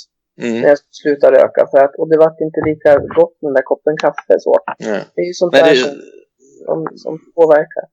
[0.40, 0.60] Mm.
[0.60, 1.66] när jag slutade röka.
[1.70, 4.34] För att, och det var inte lika gott med den där koppen kaffe.
[4.40, 4.58] Så.
[4.66, 4.74] Ja.
[5.14, 5.94] Det är ju sånt Nej, där det, som...
[6.66, 7.84] som, som påverkar.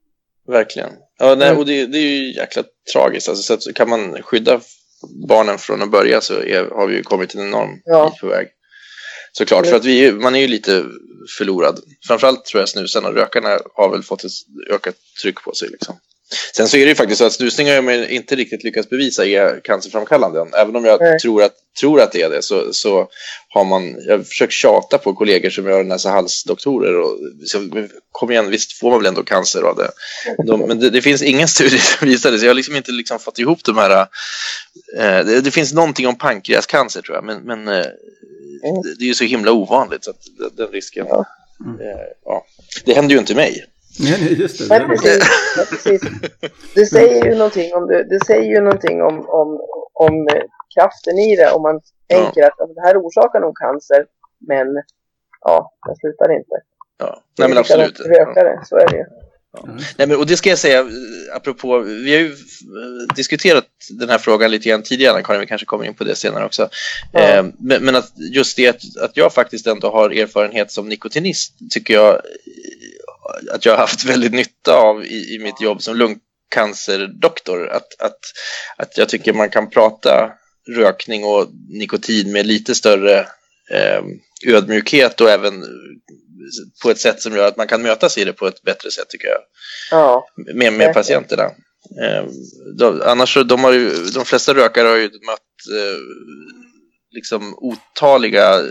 [0.48, 0.90] Verkligen.
[1.18, 1.58] Ja, nej, Mm.
[1.58, 3.28] och det, det är ju jäkla tragiskt.
[3.28, 4.60] Alltså, så att, kan man skydda
[5.28, 8.12] barnen från att börja så är, har vi ju kommit en enorm Ja.
[8.20, 8.48] på väg.
[9.32, 9.70] Såklart, Mm.
[9.70, 10.84] för att vi, ju- man är ju lite
[11.38, 11.78] förlorad.
[12.08, 14.30] Framförallt tror jag snusarna och rökarna har väl fått ett
[14.70, 15.68] ökat tryck på sig.
[15.68, 15.94] Liksom.
[16.56, 19.26] Sen så är det ju faktiskt så att snusning har jag inte riktigt lyckats bevisa
[19.26, 20.54] är cancerframkallande än.
[20.54, 23.08] Även om jag tror att, tror att det är det så, så
[23.48, 27.70] har man, jag har försökt tjata på kollegor som gör näsa halsdoktorer och så,
[28.12, 29.90] kom igen, visst får man väl ändå cancer av det.
[30.46, 32.92] De, men det, det finns ingen studie som visar det, så jag har liksom inte
[32.92, 34.00] liksom fått ihop de här...
[34.98, 37.86] Eh, det, det finns någonting om pankreascancer tror jag, men, men eh,
[38.64, 38.82] Mm.
[38.82, 40.22] det, det är ju så himla ovanligt så att
[40.56, 41.06] den, risken...
[41.08, 41.24] Ja.
[41.80, 42.46] Eh, ja.
[42.84, 43.64] Det händer ju inte mig.
[43.98, 44.66] Nej, nej, just det.
[44.68, 45.24] Nej, det precis.
[45.56, 46.02] Ja, precis.
[46.74, 49.60] Det säger ju någonting om, det, det säger ju någonting om, om,
[49.92, 50.42] om eh,
[50.74, 51.50] kraften i det.
[51.50, 54.06] Om man tänker att ja, det här orsakar nog cancer,
[54.48, 54.66] men
[55.40, 56.56] ja, jag slutar inte.
[56.98, 57.22] Ja.
[57.36, 58.00] Det Nej men absolut.
[58.00, 59.04] Rökare, så är det ju.
[59.96, 60.86] Nej, men, och det ska jag säga, eh,
[61.36, 65.64] apropå, vi har ju eh, diskuterat den här frågan lite grann tidigare, Karin, vi kanske
[65.64, 66.68] kommer in på det senare också.
[67.12, 67.20] Ja.
[67.20, 71.52] Eh, men, men att just det att, att jag faktiskt ändå har erfarenhet som nikotinist
[71.70, 72.20] tycker jag
[73.52, 77.68] att jag har haft väldigt nytta av i, i mitt jobb som lungcancerdoktor.
[77.68, 78.18] Att, att,
[78.76, 80.32] att jag tycker man kan prata
[80.76, 83.18] rökning och nikotin med lite större
[83.70, 84.02] eh,
[84.46, 85.64] ödmjukhet och även
[86.82, 89.08] på ett sätt som gör att man kan mötas i det på ett bättre sätt
[89.08, 89.38] tycker jag
[89.90, 91.44] Ja, med, med patienterna.
[92.02, 92.24] Eh,
[92.78, 95.98] de, annars så, de har ju, de flesta rökare har ju mött eh,
[97.16, 98.64] liksom otaliga eh,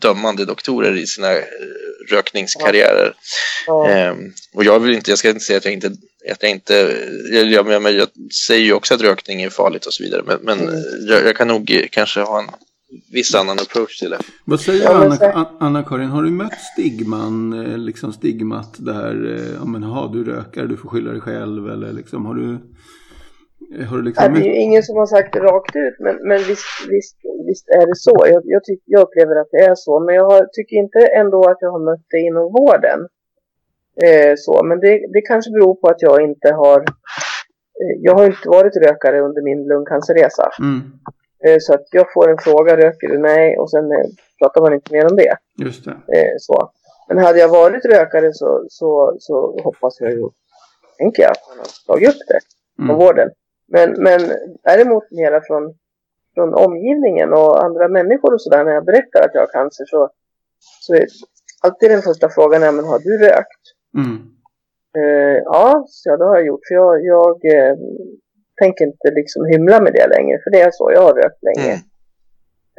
[0.00, 1.44] dömande doktorer i sina eh,
[2.10, 3.14] rökningskarriärer.
[3.66, 4.14] ja, Eh,
[4.54, 5.86] och jag vill inte, jag ska inte säga att jag inte,
[6.32, 6.74] att jag inte,
[7.32, 8.08] jag, jag, jag, jag
[8.46, 10.74] säger ju också att rökning är farligt och så vidare, men, men Mm.
[11.08, 12.48] jag, jag kan nog eh, kanske ha en
[13.12, 14.18] viss annan approach till det.
[14.44, 16.08] Vad säger Ja, Anna, Anna-Karin?
[16.08, 20.66] Har du mött stigman, eh, liksom stigmat det här, eh, ja men ha du rökar,
[20.66, 22.58] du får skylla dig själv eller liksom har du, eh,
[23.88, 26.38] har du liksom det är ju ingen som har sagt det rakt ut, men, men
[26.38, 28.16] visst, visst, visst är det så.
[28.26, 31.40] Jag, jag, tyck, jag upplever att det är så, men jag har, tycker inte ändå
[31.50, 33.00] att jag har mött det inom vården.
[34.04, 36.78] Eh, så, men det, det kanske beror på att jag inte har...
[37.80, 40.50] Eh, jag har inte varit rökare under min lungcancerresa.
[40.58, 40.80] Mm,
[41.44, 43.18] Eh, så att jag får en fråga, röker du?
[43.18, 44.06] Nej, och sen eh,
[44.38, 45.36] pratar man inte mer om det.
[45.58, 45.90] just det.
[45.90, 46.70] Eh, så.
[47.08, 50.28] Men hade jag varit rökare så, så, så hoppas jag ju,
[50.98, 52.40] tänker jag, att man har tagit upp det
[52.76, 52.96] från Mm.
[52.96, 53.30] vården.
[53.74, 54.20] Men, men
[54.62, 55.74] däremot mera från,
[56.34, 60.10] från omgivningen och andra människor och sådär när jag berättar att jag har cancer så,
[60.80, 61.06] så är
[61.62, 63.64] alltid den första frågan är men har du rökt?
[63.98, 64.16] Mm.
[64.98, 66.66] Eh, ja, så ja, det har jag gjort.
[66.68, 67.76] För jag, jag eh,
[68.60, 70.38] tänker inte liksom hymla med det längre.
[70.44, 71.72] För det är så, jag har rökt länge.
[71.72, 71.82] Mm.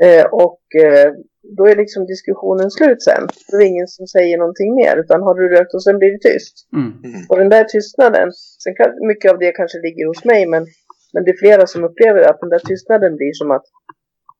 [0.02, 1.14] Eh, och eh,
[1.58, 3.28] då är liksom diskussionen slut sen.
[3.48, 4.98] Då är det ingen som säger någonting mer.
[4.98, 6.56] Utan har du rökt och sen blir det tyst.
[6.76, 6.94] Mm.
[7.30, 8.32] Och den där tystnaden,
[8.64, 10.46] sen kan, mycket av det kanske ligger hos mig.
[10.46, 10.66] Men,
[11.14, 13.66] men det är flera som upplever att den där tystnaden blir som att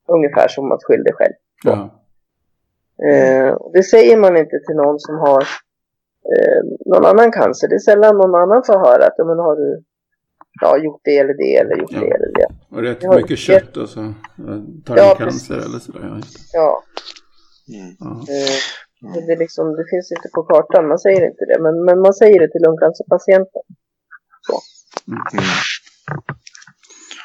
[0.08, 1.34] ungefär som att skylla dig själv.
[1.64, 2.00] Ja.
[3.10, 5.42] Eh, och det säger man inte till någon som har
[6.32, 7.68] eh, någon annan cancer.
[7.68, 9.82] Det är sällan någon annan får höra att men har du
[10.60, 12.00] ja, gjort det eller det eller gjort Ja.
[12.00, 12.46] det eller det.
[12.70, 14.12] Och rätt Ja, mycket kött och så eh,
[14.86, 16.20] tar Ja, cancer eller sådär.
[16.52, 16.82] Ja,
[17.68, 17.96] Mm.
[18.00, 18.10] Ja.
[18.10, 18.60] eh,
[19.26, 21.58] det, är liksom, det finns inte på kartan, man säger inte det.
[21.62, 23.62] Men, men man säger det till lungcancerpatienter.
[25.08, 25.20] Mm.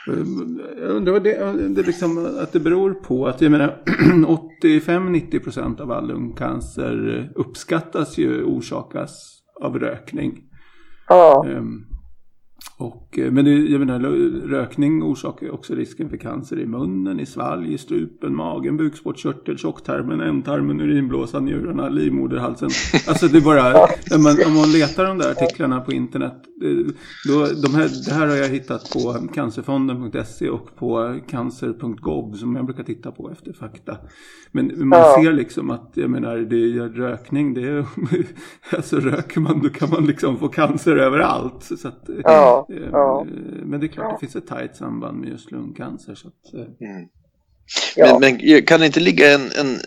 [0.06, 3.78] Jag undrar vad det, det liksom, att det beror på att jag menar
[4.64, 10.44] 85-90% av all lungcancer uppskattas ju orsakas av rökning.
[11.08, 11.86] Ja, Ehm,
[12.78, 14.00] och, eh, men det, jag menar,
[14.48, 20.22] rökning orsakar också risken för cancer i munnen, i svalg, i strupen, magen, bukspottkörtel, tjocktarmen,
[20.22, 22.70] ändtarmen, urinblåsan, njurarna, livmoderhalsen.
[23.08, 23.74] Alltså det bara,
[24.24, 26.84] man, om man letar de där artiklarna på internet, det-
[27.28, 32.66] då, de här, det här har jag hittat på cancerfonden.se och på cancer.gov som jag
[32.66, 33.98] brukar titta på efter fakta.
[34.52, 37.86] Men man ser liksom att, jag menar, det är rökning, det är,
[38.76, 41.64] alltså röker man då kan man liksom få cancer överallt.
[41.78, 42.10] Så att,
[42.50, 43.26] Ja, eh, ja.
[43.64, 46.16] Men det är klart det finns ett tajt samband med just lungcancer.
[46.16, 47.08] Så att, eh, Mm.
[47.96, 48.20] ja.
[48.20, 49.80] Men, men kan det inte ligga en, en,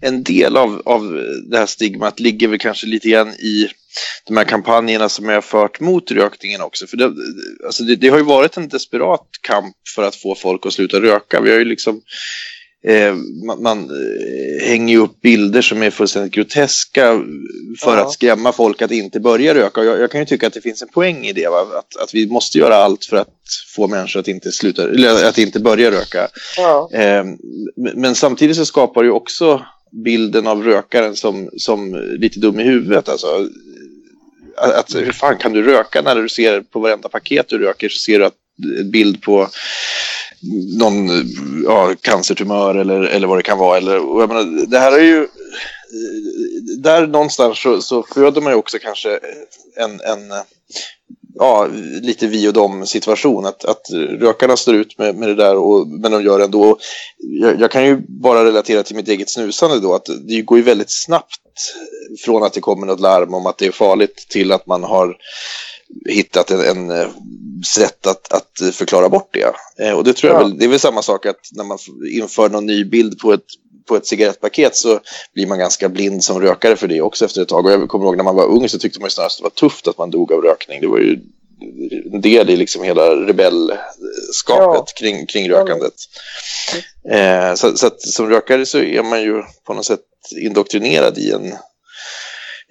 [0.00, 1.02] en del av, av
[1.50, 3.68] det här stigmat ligger väl kanske lite grann i
[4.26, 6.86] de här kampanjerna som jag har fört mot rökningen också.
[6.86, 7.12] För det,
[7.66, 11.00] alltså det, det har ju varit en desperat kamp för att få folk att sluta
[11.00, 11.40] röka.
[11.40, 12.00] Vi har ju liksom eh,
[13.46, 17.12] man, man eh, hänger ju upp bilder som är fullständigt groteska
[17.80, 18.00] för Ja.
[18.04, 19.84] att skrämma folk att inte börja röka.
[19.84, 21.48] Jag, jag kan ju tycka att det finns en poäng i det.
[21.48, 21.60] Va?
[21.60, 23.34] Att, att vi måste göra allt för att
[23.76, 24.82] få människor att inte, sluta,
[25.28, 26.28] att inte börja röka.
[26.56, 26.90] ja.
[26.92, 27.24] Eh,
[27.96, 29.62] Men samtidigt så skapar det ju också
[30.04, 33.08] bilden av rökaren som, som lite dum i huvudet.
[33.08, 33.48] Alltså,
[34.56, 37.98] att, hur fan kan du röka när du ser på varenda paket du röker så
[37.98, 38.34] ser du att
[38.80, 39.48] en bild på
[40.78, 41.08] någon
[41.64, 43.76] ja, cancertumör eller, eller vad det kan vara.
[43.76, 45.28] Eller, jag menar, det här är ju
[46.78, 49.18] där någonstans så, så föder man ju också kanske
[49.76, 50.32] en, en
[51.38, 51.68] ja,
[52.02, 53.46] lite vi och dem situation.
[53.46, 56.78] Att, att rökarna står ut med, med det där, och, men de gör det ändå.
[57.18, 60.64] Jag, jag kan ju bara relatera till mitt eget snusande då, att det går ju
[60.64, 61.40] väldigt snabbt
[62.24, 65.16] från att det kommer något larm om att det är farligt till att man har
[66.08, 67.08] hittat en, en eh,
[67.74, 69.54] sätt att, att förklara bort det.
[69.84, 70.46] Eh, och det tror jag ja.
[70.46, 71.78] väl, det är väl samma sak att när man
[72.12, 73.44] inför någon ny bild på ett
[73.86, 75.00] på ett cigarettpaket så
[75.34, 77.66] blir man ganska blind som rökare för det också efter ett tag.
[77.66, 79.42] Och jag kommer ihåg när man var ung så tyckte man ju snarare att det
[79.42, 80.80] var tufft att man dog av rökning.
[80.80, 81.20] Det var ju
[82.12, 83.82] en del i liksom hela rebellskapet
[84.46, 84.86] ja.
[84.96, 85.94] kring, kring rökandet.
[87.10, 90.00] Eh, så, så att som rökare så är man ju på något sätt
[90.40, 91.54] indoktrinerad i en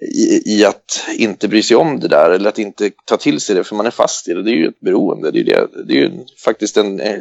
[0.00, 3.54] i, i, att inte bry sig om det där eller att inte ta till sig
[3.54, 4.42] det för man är fast i det.
[4.42, 5.30] Det är ju ett beroende.
[5.30, 6.10] Det är, det, det är ju
[6.44, 7.00] faktiskt en...
[7.00, 7.18] Eh,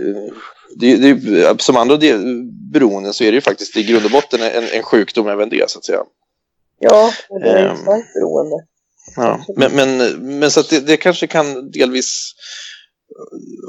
[0.75, 1.97] det, det, som andra
[2.73, 5.69] beroenden så är det ju faktiskt i grund och botten en, en sjukdom även det
[5.69, 6.03] så att säga.
[6.79, 8.65] Ja, det är ett starkt beroende.
[9.15, 12.33] Ja, men, men, men så att det, det kanske kan delvis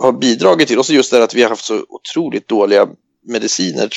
[0.03, 2.89] ha bidragit till, och så just det att vi har haft så otroligt dåliga
[3.29, 3.89] mediciner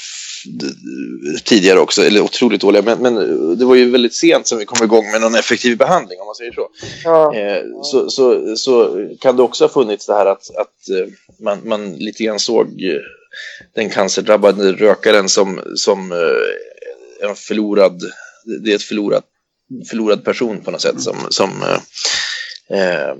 [1.44, 3.16] tidigare också, eller otroligt dåliga, men, men,
[3.58, 6.36] det var ju väldigt sent som vi kom igång med någon effektiv behandling om man
[6.36, 6.70] säger så.
[7.04, 7.36] Ja.
[7.36, 11.08] Eh, så, så, så kan det också ha funnits det här att, att eh,
[11.40, 13.02] man, man lite grann såg eh,
[13.76, 18.02] den cancerdrabbade rökaren som, som eh, en förlorad,
[18.64, 19.24] det är ett förlorat,
[19.90, 21.50] förlorad person på något sätt som, som
[22.70, 23.14] eh,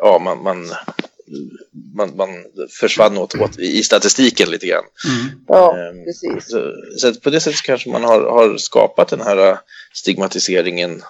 [0.00, 0.72] ja, man, man
[1.94, 2.28] man, man
[2.80, 4.84] försvann åt, åt i statistiken lite grann.
[5.08, 5.40] Mm.
[5.46, 6.50] Ja, ehm, precis.
[6.50, 9.58] Så, så på det sättet kanske man har, har skapat den här äh,
[9.94, 11.02] stigmatiseringen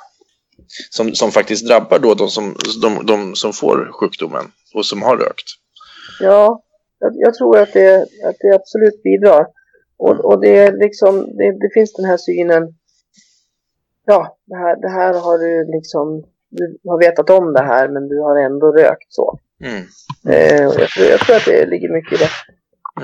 [0.90, 5.16] som, som faktiskt drabbar då de som, de, de som får sjukdomen och som har
[5.16, 5.46] rökt.
[6.20, 6.62] Ja,
[6.98, 9.46] jag, jag tror att det, att det absolut bidrar.
[9.96, 12.74] Och, och det, är liksom, det, det finns den här synen,
[14.06, 18.09] ja, det här, det här har du liksom, du har vetat om det här men
[18.09, 19.38] du har ändå rökt så.
[19.64, 19.85] Mm.
[20.29, 22.31] Eh, jag, tror, jag, tror, att det ligger mycket i det.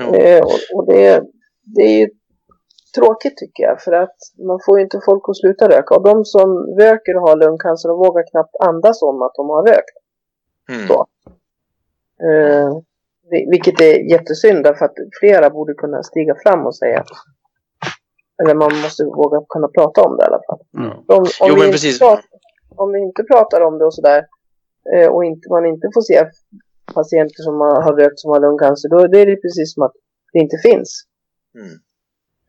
[0.03, 1.23] Eh, och, och det,
[1.75, 2.09] det är ju
[2.95, 4.17] tråkigt tycker jag för att
[4.47, 5.95] man får ju inte folk att sluta röka.
[5.95, 9.63] Och de som röker och har lungcancer de vågar knappt andas om att de har
[9.67, 9.97] rökt.
[10.71, 10.87] Mm.
[10.87, 11.05] Så.
[12.27, 12.69] Eh,
[13.51, 17.03] vilket är jättesynd därför att flera borde kunna stiga fram och säga
[18.43, 20.59] eller man måste våga kunna prata om det i alla fall.
[20.77, 20.97] Mm.
[21.07, 22.23] Om, om, jo, vi inte pratar,
[22.75, 24.25] om vi inte pratar om det och sådär
[25.11, 26.17] och inte, man inte får se
[26.93, 29.95] patienter som har rökt som har lungcancer, då är det precis som att
[30.33, 30.89] det inte finns.
[31.55, 31.73] Mm.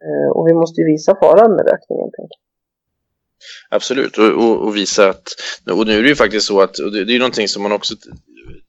[0.07, 2.11] Eh, och vi måste ju visa faran med rökningen.
[3.71, 5.27] Absolut, och, och, och, visa att,
[5.71, 7.73] och nu är det ju faktiskt så att, det, det är ju någonting som man
[7.73, 7.95] också,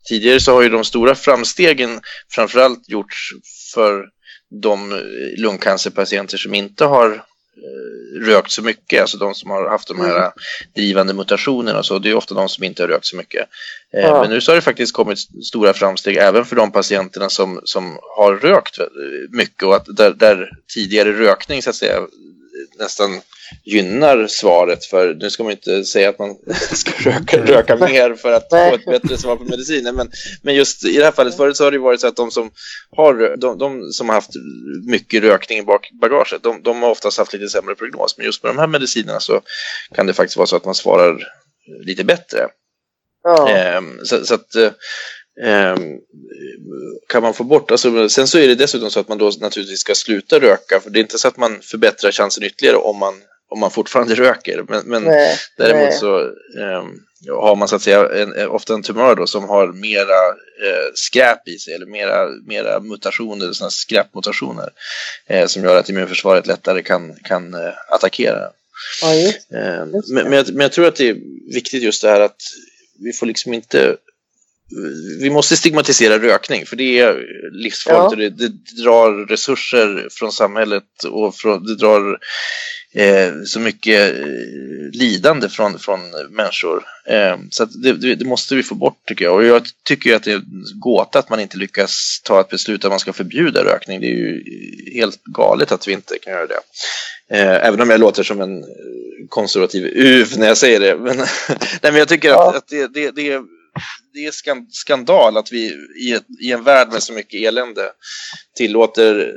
[0.10, 1.90] tidigare så har ju de stora framstegen
[2.36, 3.18] framförallt gjorts
[3.74, 4.06] för
[4.50, 5.02] de
[5.38, 7.22] lungcancerpatienter som inte har Eh,
[8.22, 10.32] rökt så mycket, alltså de som har haft de här mm.
[10.76, 13.48] drivande mutationerna så, det är ofta de som inte har rökt så mycket.
[13.94, 14.22] Eh, ja.
[14.22, 17.98] Men nu så har det faktiskt kommit stora framsteg även för de patienterna som, som
[18.18, 18.78] har rökt
[19.30, 22.02] mycket och att där, där tidigare rökning så att säga
[22.80, 23.22] nästan
[23.64, 26.36] gynnar svaret för nu ska man inte säga att man
[26.72, 30.86] ska röka, röka mer för att få ett bättre svar på medicinen men, men just
[30.86, 32.52] i det här fallet förut så har det varit så att de som
[32.98, 34.32] har, de, de som har haft
[34.88, 35.66] mycket rökning i
[36.02, 39.20] bagaget de, de har oftast haft lite sämre prognos men just med de här medicinerna
[39.20, 39.42] så
[39.96, 41.28] kan det faktiskt vara så att man svarar
[41.86, 42.48] lite bättre.
[43.24, 43.50] Ja.
[43.50, 44.72] Ehm, så, så, att ehm,
[47.08, 49.80] kan man få bort, alltså, sen så är det dessutom så att man då naturligtvis
[49.80, 53.14] ska sluta röka för det är inte så att man förbättrar chansen ytterligare om man
[53.50, 54.66] om man fortfarande röker.
[54.68, 55.98] Men, men nej, däremot nej.
[55.98, 56.20] så
[56.60, 56.84] eh,
[57.42, 60.28] har man så att säga en, ofta en tumör då som har mera
[60.66, 64.70] eh, skräp i sig eller mera, mera mutationer, sådana skräpmutationer
[65.28, 68.50] eh, som gör att immunförsvaret lättare kan, kan eh, attackera.
[69.02, 69.14] Ja,
[69.58, 71.18] ehm, men, men, jag, men jag tror att det är
[71.54, 72.42] viktigt just det här att
[73.00, 73.98] vi får liksom inte
[75.20, 78.10] vi måste stigmatisera rökning för det är livsfarligt ja.
[78.10, 82.20] och det, det, drar resurser från samhället och från, det drar
[82.94, 84.26] eh, så mycket eh,
[84.92, 86.84] lidande från, från människor.
[87.08, 89.36] Eh, så det, det, måste vi få bort tycker jag.
[89.36, 90.42] Och jag tycker att det är
[90.80, 94.02] gåta att man inte lyckas ta ett beslut att man ska förbjuda rökning.
[94.02, 94.44] Det är ju
[94.94, 96.62] helt galet att vi inte kan göra det.
[97.32, 98.64] Eh, även om jag låter som en
[99.30, 100.98] konservativ UF när jag säger det.
[100.98, 102.50] Men, nej, men jag tycker ja.
[102.50, 103.59] att, att det, det, det är
[104.14, 104.32] det är
[104.72, 105.66] skandal att vi
[106.00, 107.92] i, i, en värld med så mycket elände
[108.56, 109.34] tillåter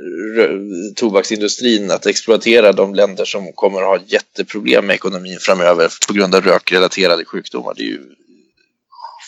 [0.95, 6.35] tobaksindustrin att exploatera de länder som kommer att ha jätteproblem med ekonomin framöver på grund
[6.35, 7.73] av rökrelaterade sjukdomar.
[7.77, 8.01] Det är ju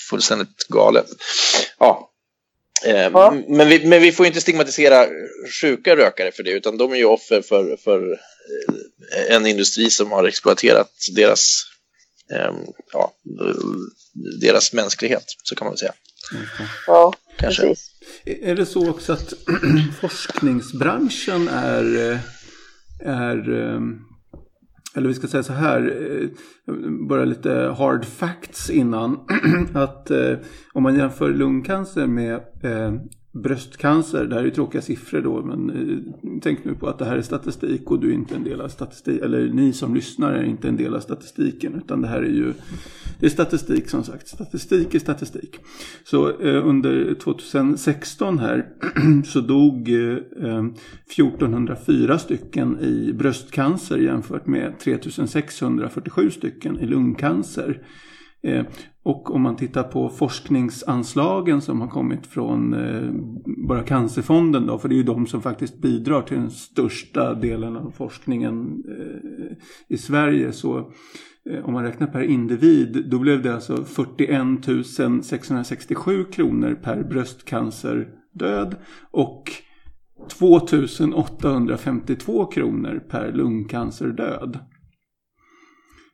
[0.09, 1.07] fullständigt galet.
[1.79, 2.11] Ja.
[2.85, 3.37] Eh, Ja.
[3.47, 5.07] Men, vi, men vi får inte stigmatisera
[5.61, 10.11] sjuka rökare för det, utan de är ju offer för, för eh, en industri som
[10.11, 11.63] har exploaterat deras,
[12.93, 13.55] ja, eh,
[14.41, 15.93] deras mänsklighet, så kan man väl säga.
[16.87, 17.61] Ja, Kanske.
[17.61, 17.91] precis.
[18.25, 19.33] Är det så också att
[20.01, 22.19] forskningsbranschen är,
[22.99, 23.79] är eh,
[24.95, 26.29] eller vi ska säga så här, eh,
[27.07, 29.19] bara lite hard facts innan.
[29.73, 30.37] Att eh,
[30.73, 32.33] om man jämför lungcancer med
[32.63, 32.93] eh,
[33.43, 37.05] bröstcancer, det här är ju tråkiga siffror då, men eh, tänk nu på att det
[37.05, 40.33] här är statistik och du är inte en del av statistik, eller ni som lyssnar
[40.33, 42.53] är inte en del av statistiken, utan det här är ju
[43.19, 44.27] det är statistik som sagt.
[44.27, 45.59] Statistik är statistik.
[46.03, 48.65] Så eh, under 2016 här
[49.25, 50.65] så dog eh, eh
[51.17, 57.81] 1404 stycken i bröstcancer jämfört med 3647 stycken i lungcancer.
[58.43, 58.65] Eh,
[59.05, 63.09] och om man tittar på forskningsanslagen som har kommit från eh,
[63.67, 67.77] bara Cancerfonden då, för det är ju de som faktiskt bidrar till den största delen
[67.77, 70.51] av forskningen eh, i Sverige.
[70.51, 70.91] Så
[71.49, 78.75] eh, om man räknar per individ, då blev det alltså 41 667 kronor per bröstcancerdöd
[79.11, 79.51] och
[80.29, 84.59] 2852 kronor per lungcancerdöd.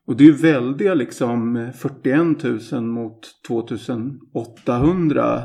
[0.07, 5.43] Och det är ju väldiga liksom eh, 41 000 mot 2800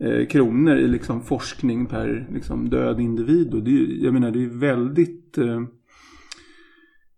[0.00, 3.54] eh, kronor i liksom forskning per liksom död individ.
[3.54, 5.60] Och det är, jag menar det är ju väldigt eh,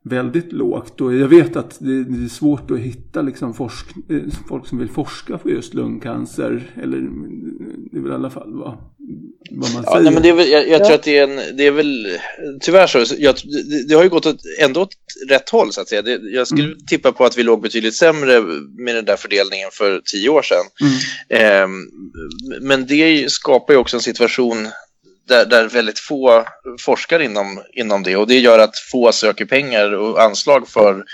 [0.05, 1.01] väldigt lågt.
[1.01, 4.79] Och jag vet att det, det är svårt att hitta liksom forsk, eh, folk som
[4.79, 6.71] vill forska på just lungcancer.
[6.75, 7.01] Eller
[7.93, 8.79] det vill i alla fall vara
[9.51, 10.05] vad man Ja, säger.
[10.05, 10.85] nej, men det är väl, jag, jag Ja.
[10.85, 12.19] tror att det är en, det är väl,
[12.61, 14.93] tyvärr så, jag, det, det har ju gått åt, ändå åt
[15.29, 16.03] rätt håll så att säga.
[16.03, 16.79] Det, jag skulle Mm.
[16.87, 18.41] tippa på att vi låg betydligt sämre
[18.79, 20.65] med den där fördelningen för tio år sedan.
[20.81, 20.93] Mm.
[21.43, 21.89] Ehm,
[22.61, 24.69] men det skapar ju också en situation
[25.29, 26.45] där, där väldigt få
[26.81, 31.05] forskar inom, inom det och det gör att få söker pengar och anslag för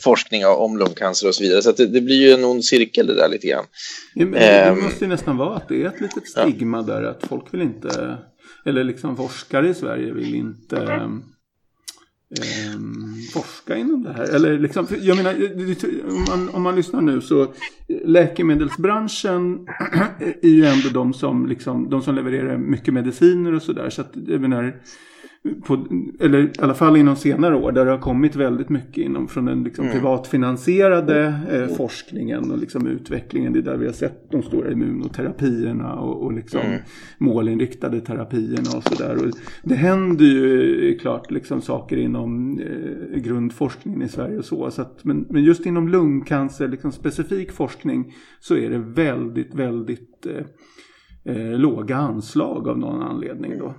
[0.00, 1.62] forskning om lungcancer och så vidare.
[1.62, 3.64] Så det, det blir ju en ond cirkel det där lite grann.
[4.14, 4.80] Ja, men det Ehm.
[4.82, 6.42] måste ju nästan vara att det är ett litet Ja.
[6.42, 8.18] stigma där att folk vill inte,
[8.66, 11.22] eller liksom forskare i Sverige vill inte ehm,
[13.32, 14.34] forska inom det här.
[14.34, 15.34] Eller liksom, jag menar,
[16.08, 17.52] om man, om man lyssnar nu så
[18.04, 19.66] läkemedelsbranschen
[20.42, 23.90] är ju ändå de som, liksom, de som levererar mycket mediciner och sådär.
[23.90, 24.76] Så att jag menar,
[25.66, 25.86] på,
[26.20, 29.44] eller i alla fall inom senare år där det har kommit väldigt mycket inom från
[29.44, 33.52] den liksom, privatfinansierade eh, forskningen och liksom, utvecklingen.
[33.52, 36.60] Det är där vi har sett de stora immunoterapierna och, och liksom,
[37.18, 39.30] målinriktade terapierna och sådär.
[39.62, 44.70] Det händer ju eh, klart liksom, saker inom eh, grundforskningen i Sverige och så.
[44.70, 50.26] så att, men, men just inom lungcancer, liksom, specifik forskning så är det väldigt, väldigt
[50.26, 53.74] eh, eh, låga anslag av någon anledning då.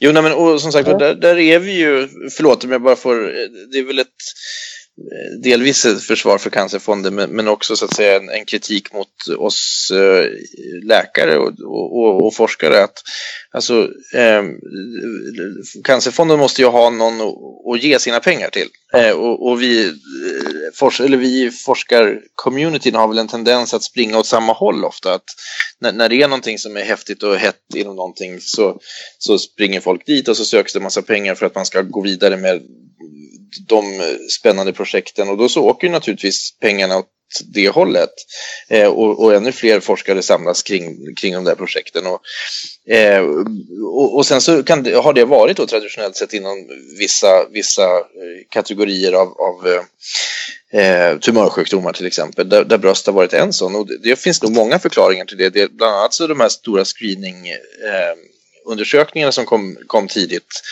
[0.00, 0.98] Jo, nej, men och som sagt, Ja.
[0.98, 3.14] där, där är vi ju, förlåt om jag bara får,
[3.72, 4.14] det är väl ett eh,
[5.42, 9.08] delvis ett försvar för Cancerfonden, men, men också så att säga en, en kritik mot
[9.38, 10.30] oss eh,
[10.82, 13.02] läkare och, och, och forskare att
[13.50, 14.42] alltså, eh,
[15.84, 17.34] Cancerfonden måste ju ha någon att,
[17.74, 18.68] att ge sina pengar till.
[18.94, 24.18] Eh, och, och vi, eh, eller vi i forskarcommunityn har väl en tendens att springa
[24.18, 25.14] åt samma håll ofta.
[25.14, 25.24] Att
[25.80, 28.80] när, när det är någonting som är häftigt och hett inom någonting så,
[29.18, 32.00] så springer folk dit och så söks det massa pengar för att man ska gå
[32.00, 32.62] vidare med
[33.68, 33.84] de
[34.30, 37.06] spännande projekten och då så åker ju naturligtvis pengarna åt
[37.54, 38.10] det hållet.
[38.68, 42.06] Eh, och, och ännu fler forskare samlas kring, kring de där projekten.
[42.06, 42.20] Och,
[42.94, 43.24] eh,
[43.84, 47.84] och, och sen så kan det, har det varit då traditionellt sett inom vissa, vissa
[47.96, 53.52] eh, kategorier av, av eh, eh, tumörsjukdomar till exempel, där, där bröst har varit en
[53.52, 53.74] sån.
[53.74, 55.50] Och det, det finns nog många förklaringar till det.
[55.50, 58.14] det bland annat så de här stora screening eh,
[58.66, 60.62] undersökningarna som kom, kom tidigt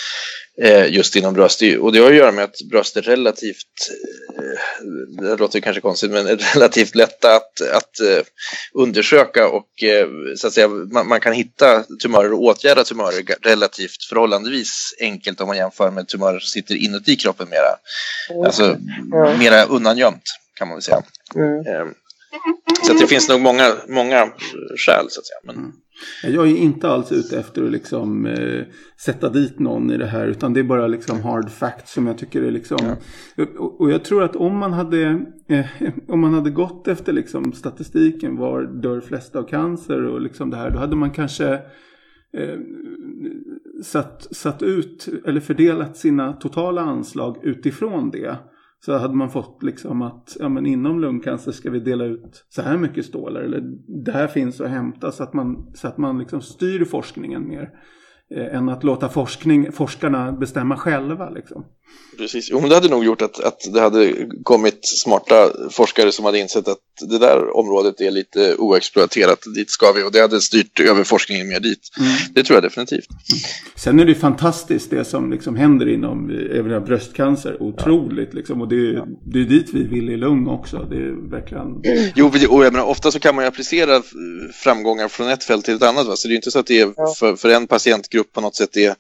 [0.89, 1.63] just inom bröst.
[1.81, 3.91] Och det har att göra med att bröst är relativt,
[4.39, 8.25] eh, det låter kanske konstigt, men är relativt lätta att, att eh,
[8.75, 14.05] undersöka och eh, så att säga, man, man kan hitta tumörer och åtgärda tumörer relativt
[14.09, 18.45] förhållandevis enkelt om man jämför med tumörer som sitter inuti kroppen mera.
[18.47, 18.77] Alltså
[19.11, 19.37] Ja.
[19.37, 20.23] mera undangömt
[20.55, 21.03] kan man väl säga.
[21.35, 21.67] Mm.
[21.67, 21.93] Eh,
[22.87, 24.27] Så att det finns nog många, många
[24.77, 25.39] skäl så att säga.
[25.45, 25.73] Men,
[26.23, 28.65] Jag är inte alls ute efter att liksom, eh,
[29.01, 30.27] sätta dit någon i det här.
[30.27, 32.97] Utan det är bara liksom hard facts som jag tycker är liksom.
[33.59, 35.67] Och, och jag tror att om man hade, eh,
[36.09, 38.37] om man hade gått efter liksom statistiken.
[38.37, 40.71] Var dör flest av cancer och liksom det här.
[40.71, 41.53] Då hade man kanske
[42.33, 42.59] eh,
[43.83, 48.37] satt, satt ut eller fördelat sina totala anslag utifrån det.
[48.85, 52.63] Så hade man fått liksom att ja, men inom lungcancer ska vi dela ut så
[52.63, 53.41] här mycket stålar.
[53.41, 53.61] Eller
[54.05, 57.71] det här finns att hämta så att man, så att man liksom styr forskningen mer.
[58.37, 61.31] Eh, än att låta forskning, forskarna bestämma själva.
[61.31, 61.65] Liksom.
[62.19, 66.25] Precis, jo, men det hade nog gjort att, att det hade kommit smarta forskare som
[66.25, 70.41] hade insett att det där området är lite oexploaterat, dit ska vi och det hade
[70.41, 71.89] styrt över forskningen mer dit.
[71.99, 72.13] Mm.
[72.35, 73.07] Det tror jag definitivt.
[73.77, 78.39] Sen är det fantastiskt det som liksom händer inom även bröstcancer, otroligt ja.
[78.39, 80.87] liksom och det är, det är dit vi vill i lung också.
[80.91, 81.83] Det är verkligen...
[82.15, 84.03] Jo, och jag menar, ofta så kan man ju applicera
[84.53, 86.17] framgångar från ett fält till ett annat, va?
[86.17, 88.77] så det är inte så att det är för, för en patientgrupp på något sätt
[88.77, 88.95] är,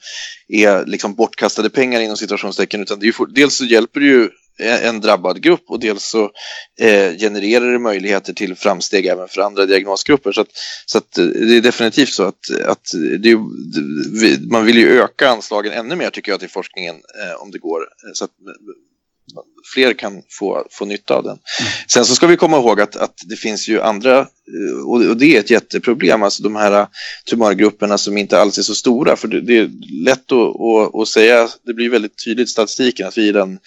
[0.48, 4.30] är liksom bortkastade pengar inom situationstecken utan det är ju, dels så hjälper det ju
[4.58, 6.30] Eh, en drabbad grupp och dels så
[6.80, 10.32] eh, genererar det möjligheter till framsteg även för andra diagnosgrupper.
[10.32, 10.50] Så, att,
[10.86, 13.36] så att eh, det är definitivt så att, att det,
[14.50, 17.80] man vill ju öka anslagen ännu mer tycker jag till forskningen eh, om det går.
[17.80, 18.30] Eh, så att
[19.74, 21.38] fler kan få, få nytta av den.
[21.60, 21.72] Mm.
[21.88, 25.36] Sen så ska vi komma ihåg att, att det finns ju andra, eh, och, det
[25.36, 26.86] är ett jätteproblem, alltså de här
[27.30, 29.70] tumörgrupperna som inte alls är så stora, för det, det är
[30.04, 33.58] lätt att, att, att, säga, det blir väldigt tydligt i statistiken att vi är den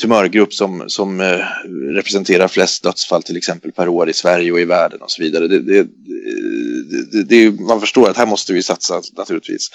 [0.00, 1.40] tumörgrupp som, som eh,
[1.94, 5.48] representerar flest dödsfall till exempel per år i Sverige och i världen och så vidare.
[5.48, 5.86] Det, det,
[7.22, 9.68] det, man förstår att här måste vi satsa naturligtvis.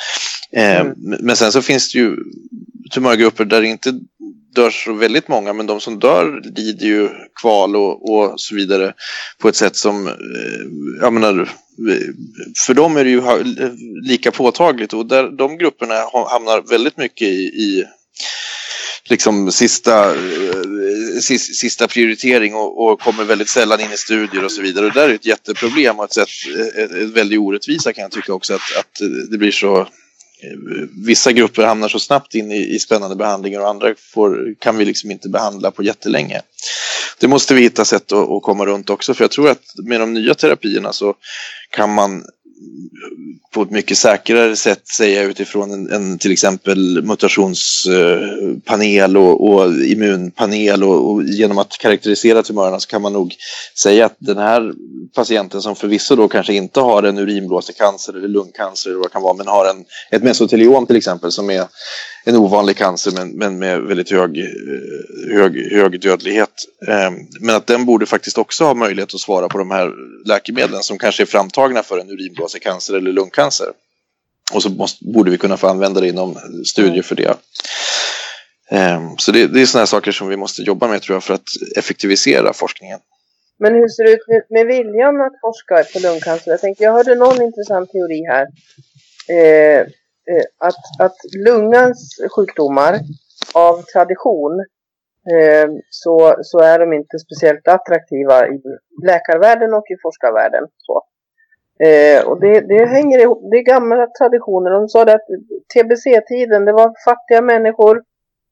[0.51, 0.93] Eh, mm.
[0.97, 2.15] Men sen så finns det ju
[2.91, 3.99] tumörgrupper där det inte
[4.55, 7.09] dör så väldigt många, men de som dör lider ju
[7.41, 8.93] kval och, och så vidare
[9.37, 10.13] på ett sätt som, eh,
[11.01, 12.07] jag menar, eh,
[12.67, 13.21] för dem är det ju
[14.03, 15.95] lika påtagligt och där, de grupperna
[16.29, 17.85] hamnar väldigt mycket i, i
[19.09, 24.61] liksom sista, eh, sista prioritering och, och, kommer väldigt sällan in i studier och så
[24.61, 24.85] vidare.
[24.85, 26.29] Och det där är ett jätteproblem och ett, sätt,
[26.75, 29.87] ett, ett väldigt orättvisa kan jag tycka också att, att det blir så
[31.05, 34.85] vissa grupper hamnar så snabbt in i, i spännande behandlingar och andra får, kan vi
[34.85, 36.41] liksom inte behandla på jättelänge.
[37.19, 39.99] Det måste vi hitta sätt att, att komma runt också för jag tror att med
[39.99, 41.15] de nya terapierna så
[41.69, 42.23] kan man
[43.51, 50.83] på ett mycket säkrare sätt säga utifrån en, en till exempel mutationspanel och, och immunpanel
[50.83, 53.35] och, och, genom att karaktärisera tumörerna så kan man nog
[53.77, 54.73] säga att den här
[55.15, 59.21] patienten som förvisso då kanske inte har en urinblåsecancer eller lungcancer eller vad det kan
[59.21, 61.65] vara men har en, ett mesoteliom till exempel som är
[62.23, 64.45] en ovanlig cancer men, men med väldigt hög, eh,
[65.33, 66.53] hög, hög dödlighet.
[66.87, 69.91] Ehm, men att den borde faktiskt också ha möjlighet att svara på de här
[70.25, 73.67] läkemedlen som kanske är framtagna för en urinblåsecancer cancer eller lungcancer.
[74.53, 76.35] Och så måste, borde vi kunna få använda det inom
[76.65, 77.37] studier för det.
[78.71, 81.33] Ehm, så det, det är sådana saker som vi måste jobba med tror jag för
[81.33, 82.99] att effektivisera forskningen.
[83.59, 86.51] Men hur ser det ut med, med viljan att forska på lungcancer?
[86.51, 88.47] Jag, tänkte, jag hörde någon intressant teori här.
[89.37, 89.87] Eh,
[90.31, 92.99] Eh, att, att lungans sjukdomar
[93.53, 94.59] av tradition
[95.33, 98.61] eh, så, så är de inte speciellt attraktiva i
[99.05, 100.67] läkarvärlden och i forskarvärlden.
[100.77, 101.01] Så.
[101.83, 104.71] Eh, och det, det hänger ihop, det är gamla traditioner.
[104.71, 105.27] De sa att
[105.73, 108.03] TBC-tiden, det var fattiga människor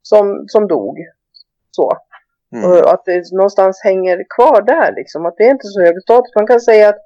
[0.02, 0.98] som, som dog.
[1.72, 1.98] Så.
[2.56, 2.70] Mm.
[2.70, 5.26] Och att det någonstans hänger kvar där liksom.
[5.26, 6.36] Att det är inte så hög status.
[6.36, 7.00] Man kan säga att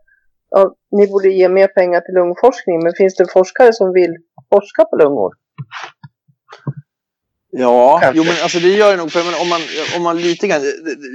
[0.49, 2.84] ja, ni borde ge mer pengar till lungforskning.
[2.84, 4.17] Men finns det forskare som vill
[4.49, 5.34] forska på lungor?
[7.49, 8.17] Ja, Kanske.
[8.17, 9.11] jo men alltså det gör det nog.
[9.11, 9.61] För om man,
[9.97, 10.61] om man lite grann,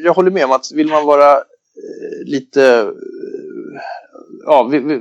[0.04, 2.92] jag håller med om att vill man vara eh, lite
[4.46, 5.00] ja, vi, vi,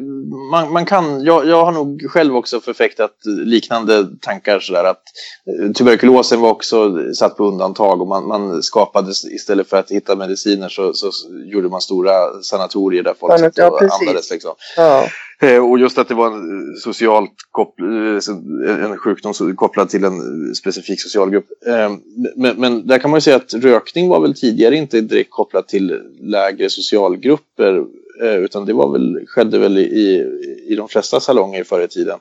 [0.52, 5.04] man, man, kan, jag, jag har nog själv också förfäktat liknande tankar sådär att
[5.48, 10.16] eh, tuberkulosen var också satt på undantag och man, man skapade istället för att hitta
[10.16, 11.12] mediciner så, så
[11.46, 14.32] gjorde man stora sanatorier där folk satt och ja, andades.
[14.32, 14.52] Liksom.
[14.78, 15.08] Ja.
[15.40, 17.32] Eh, och just att det var en, socialt
[17.82, 21.46] eh, en sjukdom kopplad till en specifik socialgrupp.
[22.36, 25.68] Men, men där kan man ju säga att rökning var väl tidigare inte direkt kopplat
[25.68, 27.84] till lägre socialgrupper
[28.22, 30.26] utan det var väl, skedde väl i,
[30.68, 32.20] i de flesta salonger förr i tiden.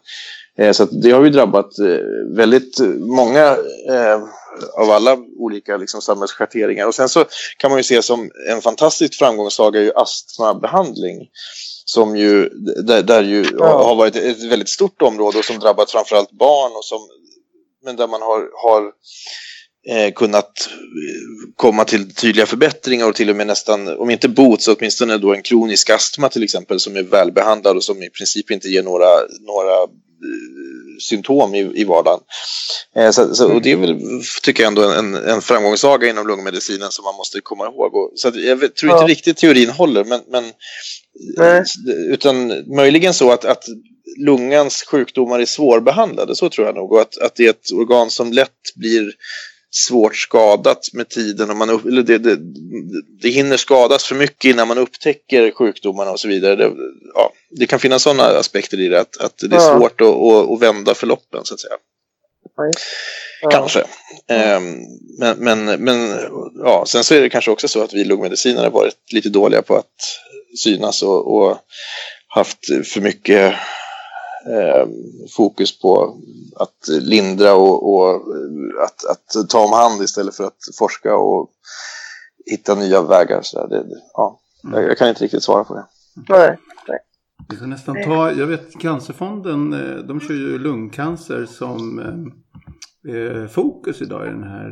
[0.59, 3.57] Eh, så det har ju drabbat eh, väldigt många
[4.79, 6.87] av alla olika liksom, samhällsschatteringar.
[6.87, 7.25] Och sen så
[7.57, 11.29] kan man ju se som en fantastisk framgångssaga ju astmabehandling
[11.85, 12.49] som ju,
[12.83, 13.85] där, där ju ja.
[13.85, 16.99] har varit ett väldigt stort område och som drabbat framförallt barn och som,
[17.85, 18.93] men där man har, har
[19.89, 24.63] eh, kunnat eh, komma till tydliga förbättringar och till och med nästan, om inte bot
[24.63, 28.51] så åtminstone då en kronisk astma till exempel som är välbehandlad och som i princip
[28.51, 29.09] inte ger några,
[29.41, 32.21] några eh, symptom i, i vardagen.
[32.97, 34.01] Eh, så, så, och det är väl,
[34.43, 37.95] tycker jag ändå, en, en framgångssaga inom lungmedicinen som man måste komma ihåg.
[37.95, 39.09] Och, så jag vet, tror inte ja.
[39.09, 40.45] riktigt teorin håller, men, men
[42.11, 43.65] utan möjligen så att, att
[44.17, 46.93] lungans sjukdomar är svårbehandlade, så tror jag nog.
[46.93, 49.13] Och att, att det är ett organ som lätt blir
[49.75, 51.51] svårt skadat med tiden.
[51.51, 52.39] Och man upp, eller det, det,
[53.23, 56.57] det hinner skadas för mycket innan man upptäcker sjukdomarna och så vidare.
[56.57, 56.71] Det,
[57.15, 59.79] ja, det kan finnas sådana aspekter i det, att, att det är Ja.
[59.79, 61.75] svårt att, att, att vända förloppen så att säga.
[63.43, 63.51] Ja.
[63.51, 63.85] Kanske.
[64.29, 64.77] Ehm,
[65.19, 66.19] men, men, men
[66.65, 69.77] ja, sen så är det kanske också så att vi lungmedicinare varit lite dåliga på
[69.77, 69.95] att
[70.59, 71.59] synas och, och
[72.29, 73.55] haft för mycket
[74.47, 74.91] ehm,
[75.37, 76.17] fokus på
[76.57, 78.23] att lindra och, och
[78.85, 81.51] att, att ta om hand istället för att forska och
[82.47, 83.41] hitta nya vägar.
[83.43, 83.67] Så.
[83.67, 84.41] Det, det, ja,
[84.73, 85.85] jag, jag kan inte riktigt svara på det.
[86.29, 86.57] Nej.
[87.49, 91.99] Vi får nästan ta, jag vet Cancerfonden, eh, de kör ju lungcancer som
[93.09, 94.71] eh, fokus idag i den här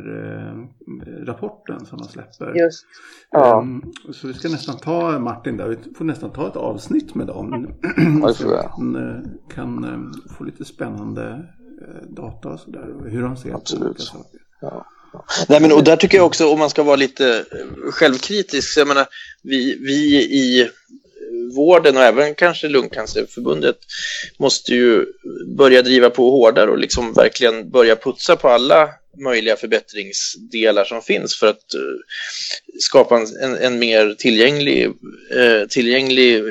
[0.49, 2.55] eh, rapporten som de släpper.
[2.55, 2.85] Just.
[3.31, 3.61] Ja.
[3.61, 7.27] Ehm, så vi ska nästan ta Martin där, vi får nästan ta ett avsnitt med
[7.27, 7.67] dem.
[8.21, 11.45] Ja, Så han eh, kan eh, få lite spännande
[12.09, 12.95] data och sådär.
[12.99, 13.83] och Hur de ser Absolut.
[13.83, 14.39] på olika saker.
[15.49, 17.45] Nej, men och där tycker jag också, om man ska vara lite
[17.91, 19.05] självkritisk, jag menar,
[19.43, 20.69] vi, vi i
[21.55, 23.77] vården och även kanske Lungcancerförbundet
[24.37, 25.05] måste ju
[25.57, 31.39] börja driva på hårdare och liksom verkligen börja putsa på alla möjliga förbättringsdelar som finns
[31.39, 31.81] för att eh,
[32.79, 34.85] skapa en, en, mer tillgänglig,
[35.31, 36.43] eh, tillgänglig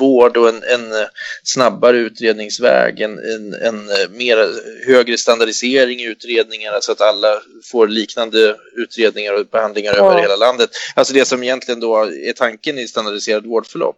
[0.00, 1.06] vård och en, en
[1.44, 4.48] snabbare utredningsväg, en, en, en eh, mer
[4.86, 10.10] högre standardisering i utredningarna så att alla får liknande utredningar och behandlingar Ja.
[10.10, 10.70] över hela landet.
[10.94, 13.96] Alltså det som egentligen då är tanken i standardiserad vårdförlopp.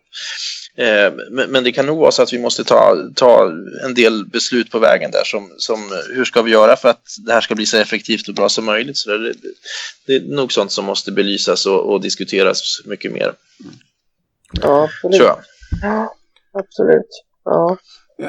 [0.79, 3.53] Eh, Men, det kan nog vara så att vi måste ta, ta
[3.85, 5.79] en del beslut på vägen där som, som
[6.14, 8.64] hur ska vi göra för att det här ska bli så effektivt och bra som
[8.64, 8.97] möjligt.
[8.97, 9.33] Så det,
[10.07, 13.33] det, är nog sånt som måste belysas och, och diskuteras mycket mer,
[14.62, 15.22] Ja, absolut.
[15.83, 16.14] Ja,
[16.53, 17.09] absolut.
[17.45, 17.76] Ja.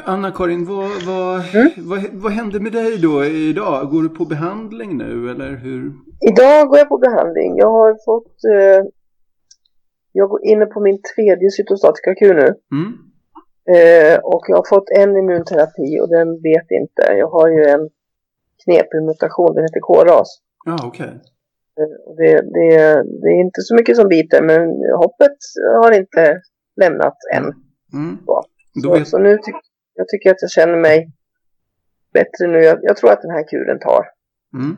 [0.04, 1.70] Anna-Karin, vad, vad, Mm.
[1.76, 3.90] vad, vad händer med dig då idag?
[3.90, 5.92] Går du på behandling nu eller hur?
[6.30, 7.56] Idag går jag på behandling.
[7.56, 8.44] Jag har fått...
[8.44, 8.84] Eh,
[10.12, 12.54] jag går inne på min tredje cytostatika kur nu.
[12.76, 12.90] Mm?
[13.74, 17.02] Eh, och jag har fått en immunterapi och den vet inte.
[17.18, 17.90] Jag har ju en
[18.64, 20.28] knepig mutation, den heter KRAS.
[20.64, 21.12] Ja, okej.
[21.78, 22.76] Eh, och det, det,
[23.22, 24.60] det är inte så mycket som biter men
[24.96, 25.38] hoppet
[25.82, 26.40] har inte
[26.80, 27.44] lämnat än.
[27.92, 28.18] Mm.
[28.26, 28.42] Så,
[28.74, 29.60] Då så, vet, så nu tycker
[29.94, 31.12] jag tycker att jag känner mig
[32.12, 32.58] bättre nu.
[32.58, 34.04] Jag, jag tror att den här kuren tar.
[34.54, 34.76] mm.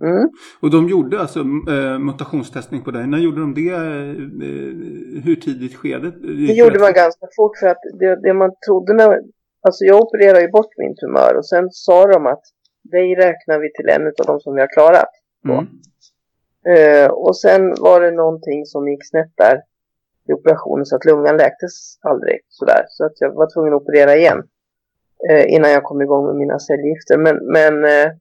[0.00, 0.30] Mm.
[0.60, 3.06] Och de gjorde alltså äh, mutationstestning på dig.
[3.06, 3.70] När gjorde de det?
[3.70, 6.10] Eh, hur tidigt skede?
[6.20, 9.20] Det gjorde man ganska fort för att det, det man trodde när...
[9.60, 12.42] Alltså jag opererade ju bort min tumör och sen sa de att
[12.82, 15.10] dig räknar vi till en av de som vi har klarat.
[15.44, 15.66] Mm.
[16.66, 19.62] Eh, och sen var det någonting som gick snett där
[20.28, 22.84] i operationen så att lungan läktes aldrig sådär.
[22.88, 24.42] Så att jag var tvungen att operera igen
[25.30, 27.18] eh, innan jag kom igång med mina cellgifter.
[27.18, 28.12] Men, men eh,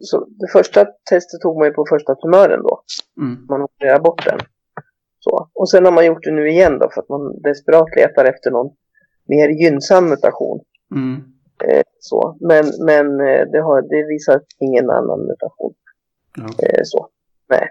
[0.00, 2.82] så det första testet tog man ju på första tumören då.
[3.20, 3.46] Mm.
[3.48, 4.38] Man opererar bort den.
[5.20, 5.48] Så.
[5.54, 8.50] Och sen har man gjort det nu igen då för att man desperat letar efter
[8.50, 8.70] någon
[9.28, 10.60] mer gynnsam mutation.
[10.94, 11.22] Mm.
[11.64, 12.36] Eh, så.
[12.40, 15.74] Men, men eh, det, har, det visar ingen annan mutation.
[16.36, 16.66] Ja.
[16.66, 17.08] Eh, så.
[17.48, 17.68] Nej.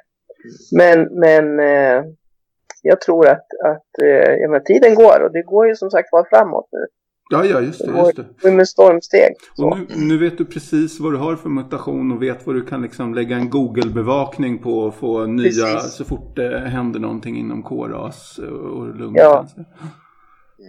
[0.72, 2.04] Men, men eh,
[2.82, 6.10] jag tror att, att eh, ja, men tiden går och det går ju som sagt
[6.12, 6.86] var framåt nu.
[7.32, 7.98] Ja, ja, just det.
[7.98, 8.52] Just det.
[8.52, 9.34] med stormsteg.
[9.58, 12.66] Och nu, nu vet du precis vad du har för mutation och vet vad du
[12.66, 15.92] kan liksom lägga en Google-bevakning på och få nya Precis.
[15.94, 19.66] så fort det händer någonting inom KRAS och lungcancer.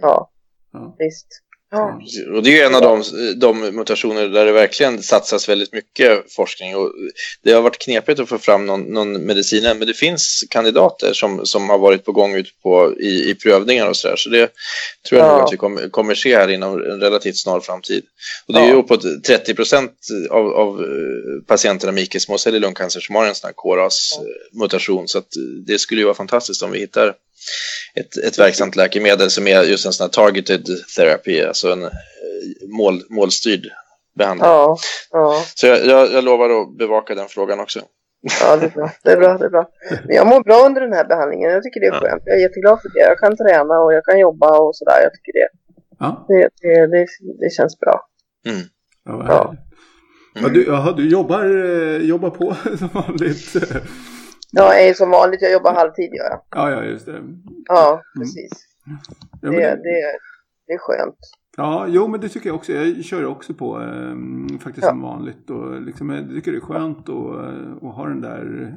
[0.01, 0.29] Ja,
[0.71, 0.95] Ja.
[0.99, 1.27] visst.
[1.75, 1.99] Ja.
[2.35, 3.03] Och det är ju en av de,
[3.39, 6.75] de mutationer där det verkligen satsas väldigt mycket forskning.
[6.75, 6.91] Och
[7.43, 11.45] det har varit knepigt att få fram någon, någon medicin men det finns kandidater som,
[11.45, 14.15] som har varit på gång ut på, i, i prövningar och sådär.
[14.15, 14.51] Så det
[15.09, 15.33] tror jag Ja.
[15.37, 18.03] nog att vi kommer, kommer se här inom en relativt snar framtid.
[18.47, 18.69] Och det är Ja.
[18.69, 19.91] ju uppåt 30 procent
[20.29, 25.07] av, av eh, patienterna med icke-småcellig lungcancer som har en sån här KRAS-mutation.
[25.07, 27.13] Så att eh, det skulle ju vara fantastiskt om vi hittar
[27.95, 30.65] ett, ett verksamt läkemedel som är just en sån här targeted
[30.97, 31.89] therapy, alltså en eh,
[32.77, 33.67] mål, målstyrd
[34.17, 34.49] behandling.
[34.49, 34.77] Ja,
[35.11, 37.79] ja, Så jag, jag, jag lovar att bevaka den frågan också.
[38.41, 38.91] ja, det är bra.
[39.03, 39.69] Det är bra, det är bra.
[40.07, 41.51] Men jag mår bra under den här behandlingen.
[41.51, 41.99] Jag tycker det är Ja.
[41.99, 42.23] skönt.
[42.25, 42.99] Jag är jätteglad för det.
[42.99, 44.99] Jag kan träna och jag kan jobba och sådär.
[45.03, 45.47] Jag tycker det,
[45.99, 47.07] Ja, det, det, det,
[47.39, 48.01] det känns bra.
[48.47, 48.61] Mm.
[49.05, 49.33] ja, vad Ja.
[49.45, 49.59] härligt.
[50.35, 53.55] Ja, du, jaha, du jobbar, eh, jobbar på som vanligt.
[54.55, 55.41] Ja, jag är som vanligt.
[55.41, 56.41] Jag jobbar halvtid, gör jag.
[56.55, 57.21] Ja, ja, just det.
[57.65, 58.51] Ja, precis.
[58.85, 58.97] Ja,
[59.41, 60.01] Det, men, det,
[60.67, 61.17] det är skönt.
[61.57, 62.71] ja, jo, men det tycker jag också.
[62.73, 64.89] Jag kör också på eh, faktiskt Ja.
[64.89, 65.49] som vanligt.
[65.49, 68.73] Och liksom, jag tycker det är skönt att, eh, att ha den där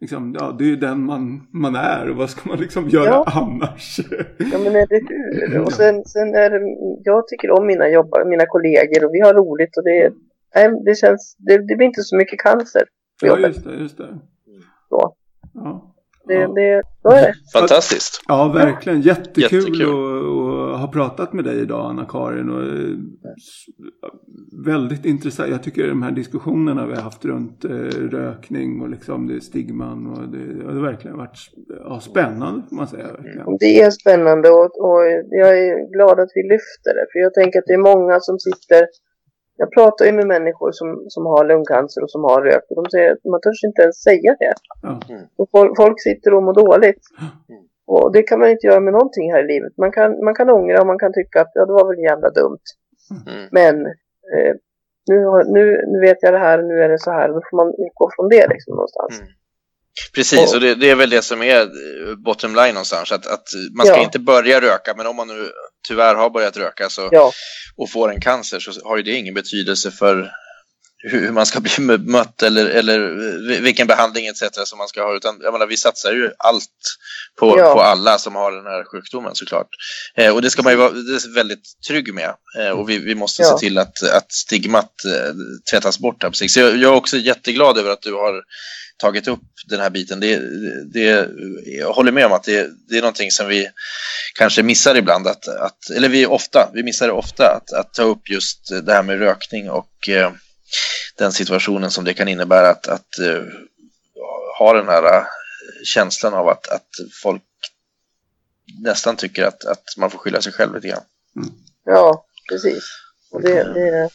[0.00, 3.06] Liksom, ja, det är ju den man, man är och vad ska man liksom göra
[3.06, 3.24] Ja.
[3.26, 3.98] annars?
[4.52, 5.60] Ja men eller hur?
[5.60, 6.60] Och sen, sen är det,
[7.04, 10.10] jag tycker om mina jobbare, mina kollegor och vi har roligt och det,
[10.84, 12.82] det känns, det, det blir inte så mycket cancer
[13.22, 13.74] Ja, just det.
[13.74, 14.18] Just det.
[14.96, 15.14] Så.
[15.54, 15.92] Ja.
[16.28, 16.48] Det, Ja.
[16.48, 17.34] det, så är det.
[17.52, 18.22] Fantastiskt.
[18.28, 19.00] Ja, verkligen.
[19.00, 19.82] Jättekul, Jättekul.
[19.82, 22.50] Att, att ha pratat med dig idag, Anna-Karin.
[22.50, 22.96] Och, eh,
[24.64, 25.50] väldigt intressant.
[25.50, 27.70] Jag tycker de här diskussionerna vi har haft runt eh,
[28.18, 30.06] rökning och liksom det stigman.
[30.06, 31.38] Och det, det har verkligen varit
[31.84, 33.06] ja, spännande, får man säga.
[33.06, 33.56] Verkligen.
[33.60, 37.06] Det är spännande och, och jag är glad att vi lyfter det.
[37.12, 38.86] För jag tänker att det är många som sitter...
[39.56, 42.70] Jag pratar ju med människor som, som har lungcancer och som har rökt.
[42.70, 44.54] Och de säger att man törs inte ens säga det.
[44.82, 45.00] Ja.
[45.36, 47.02] Och folk, folk sitter och mår dåligt.
[47.86, 49.72] Och det kan man inte göra med någonting här i livet.
[49.76, 52.30] Man kan, man kan ångra och man kan tycka att ja, det var väl jävla
[52.30, 52.66] dumt.
[53.26, 53.48] Mm.
[53.50, 53.86] Men
[54.32, 54.54] eh,
[55.10, 57.28] nu, nu, nu vet jag det här och nu är det så här.
[57.28, 59.20] Då får man utgå från det liksom någonstans.
[59.20, 59.32] Mm.
[60.14, 61.60] Precis, och det, det är väl det som är
[62.24, 63.12] bottom line någonstans.
[63.12, 63.46] Att, att
[63.76, 64.02] man ska Ja.
[64.02, 65.40] inte börja röka, men om man nu
[65.88, 67.32] tyvärr har börjat röka så, Ja,
[67.76, 70.30] och får en cancer så har ju det ingen betydelse för
[71.10, 72.98] hur man ska bli mött eller, eller
[73.60, 74.42] vilken behandling etc.
[74.64, 75.16] som man ska ha.
[75.16, 76.70] Utan, jag menar, vi satsar ju allt
[77.40, 77.74] på, Ja.
[77.74, 79.68] på alla som har den här sjukdomen såklart.
[80.16, 82.34] Eh, och det ska man ju vara det är väldigt trygg med.
[82.58, 83.48] Eh, och vi, vi måste Ja.
[83.48, 85.34] se till att, att stigmat eh,
[85.70, 86.22] tvättas bort.
[86.22, 86.52] Här på sikt.
[86.52, 88.42] Så jag, jag är också jätteglad över att du har
[88.98, 90.20] tagit upp den här biten.
[90.20, 90.40] Det,
[90.92, 91.28] det,
[91.66, 93.68] jag håller med om att det, det är någonting som vi
[94.34, 95.26] kanske missar ibland.
[95.26, 98.92] Att, att, eller vi ofta, vi missar det ofta att, att ta upp just det
[98.92, 100.32] här med rökning och eh,
[101.18, 103.42] den situationen som det kan innebära att, att eh,
[104.58, 105.24] ha den här eh,
[105.84, 106.88] känslan av att, att
[107.22, 107.42] folk
[108.82, 111.02] nästan tycker att, att man får skylla sig själv lite grann.
[111.84, 112.84] ja precis.
[113.32, 114.10] Och det, det,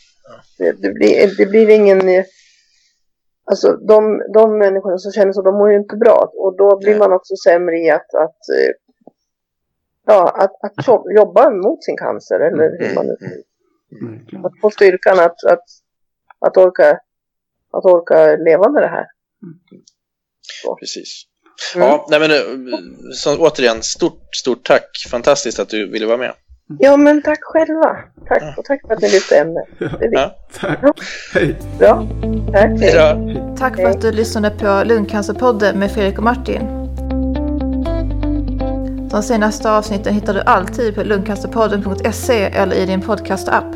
[0.58, 2.10] det, det, blir, det blir ingen...
[2.10, 2.26] eh,
[3.46, 6.32] Alltså de, de människorna som känner så, de mår ju inte bra.
[6.34, 8.38] Och då blir man också sämre i att, att,
[10.06, 12.40] ja, att, att jo- jobba mot sin cancer.
[12.40, 13.44] Eller hur man nu
[14.02, 14.46] Mm.
[14.46, 15.64] Att få styrkan att, att,
[16.46, 17.00] att, orka,
[17.74, 19.06] att orka leva med det här.
[20.80, 21.24] Precis.
[21.76, 21.88] Mm.
[21.88, 22.78] Ja, nej men eh,
[23.14, 25.08] så, återigen, stort, stort tack.
[25.12, 26.34] Fantastiskt att du ville vara med.
[26.80, 27.98] Ja, men tack själva.
[28.28, 28.54] Tack, Ja.
[28.58, 29.66] och tack för att ni lyfte ämnet.
[29.80, 30.12] Det är viktigt.
[30.14, 30.36] Ja.
[30.60, 30.80] Tack.
[31.34, 31.56] Hej.
[31.80, 32.08] Bra.
[32.54, 32.80] Tack.
[32.80, 33.56] Hej då.
[33.58, 36.62] Tack för att du lyssnade på Lungcancerpodden med Fredrik och Martin.
[39.12, 43.76] De senaste avsnitten hittar du alltid på lungcancerpodden.se eller i din podcast-app.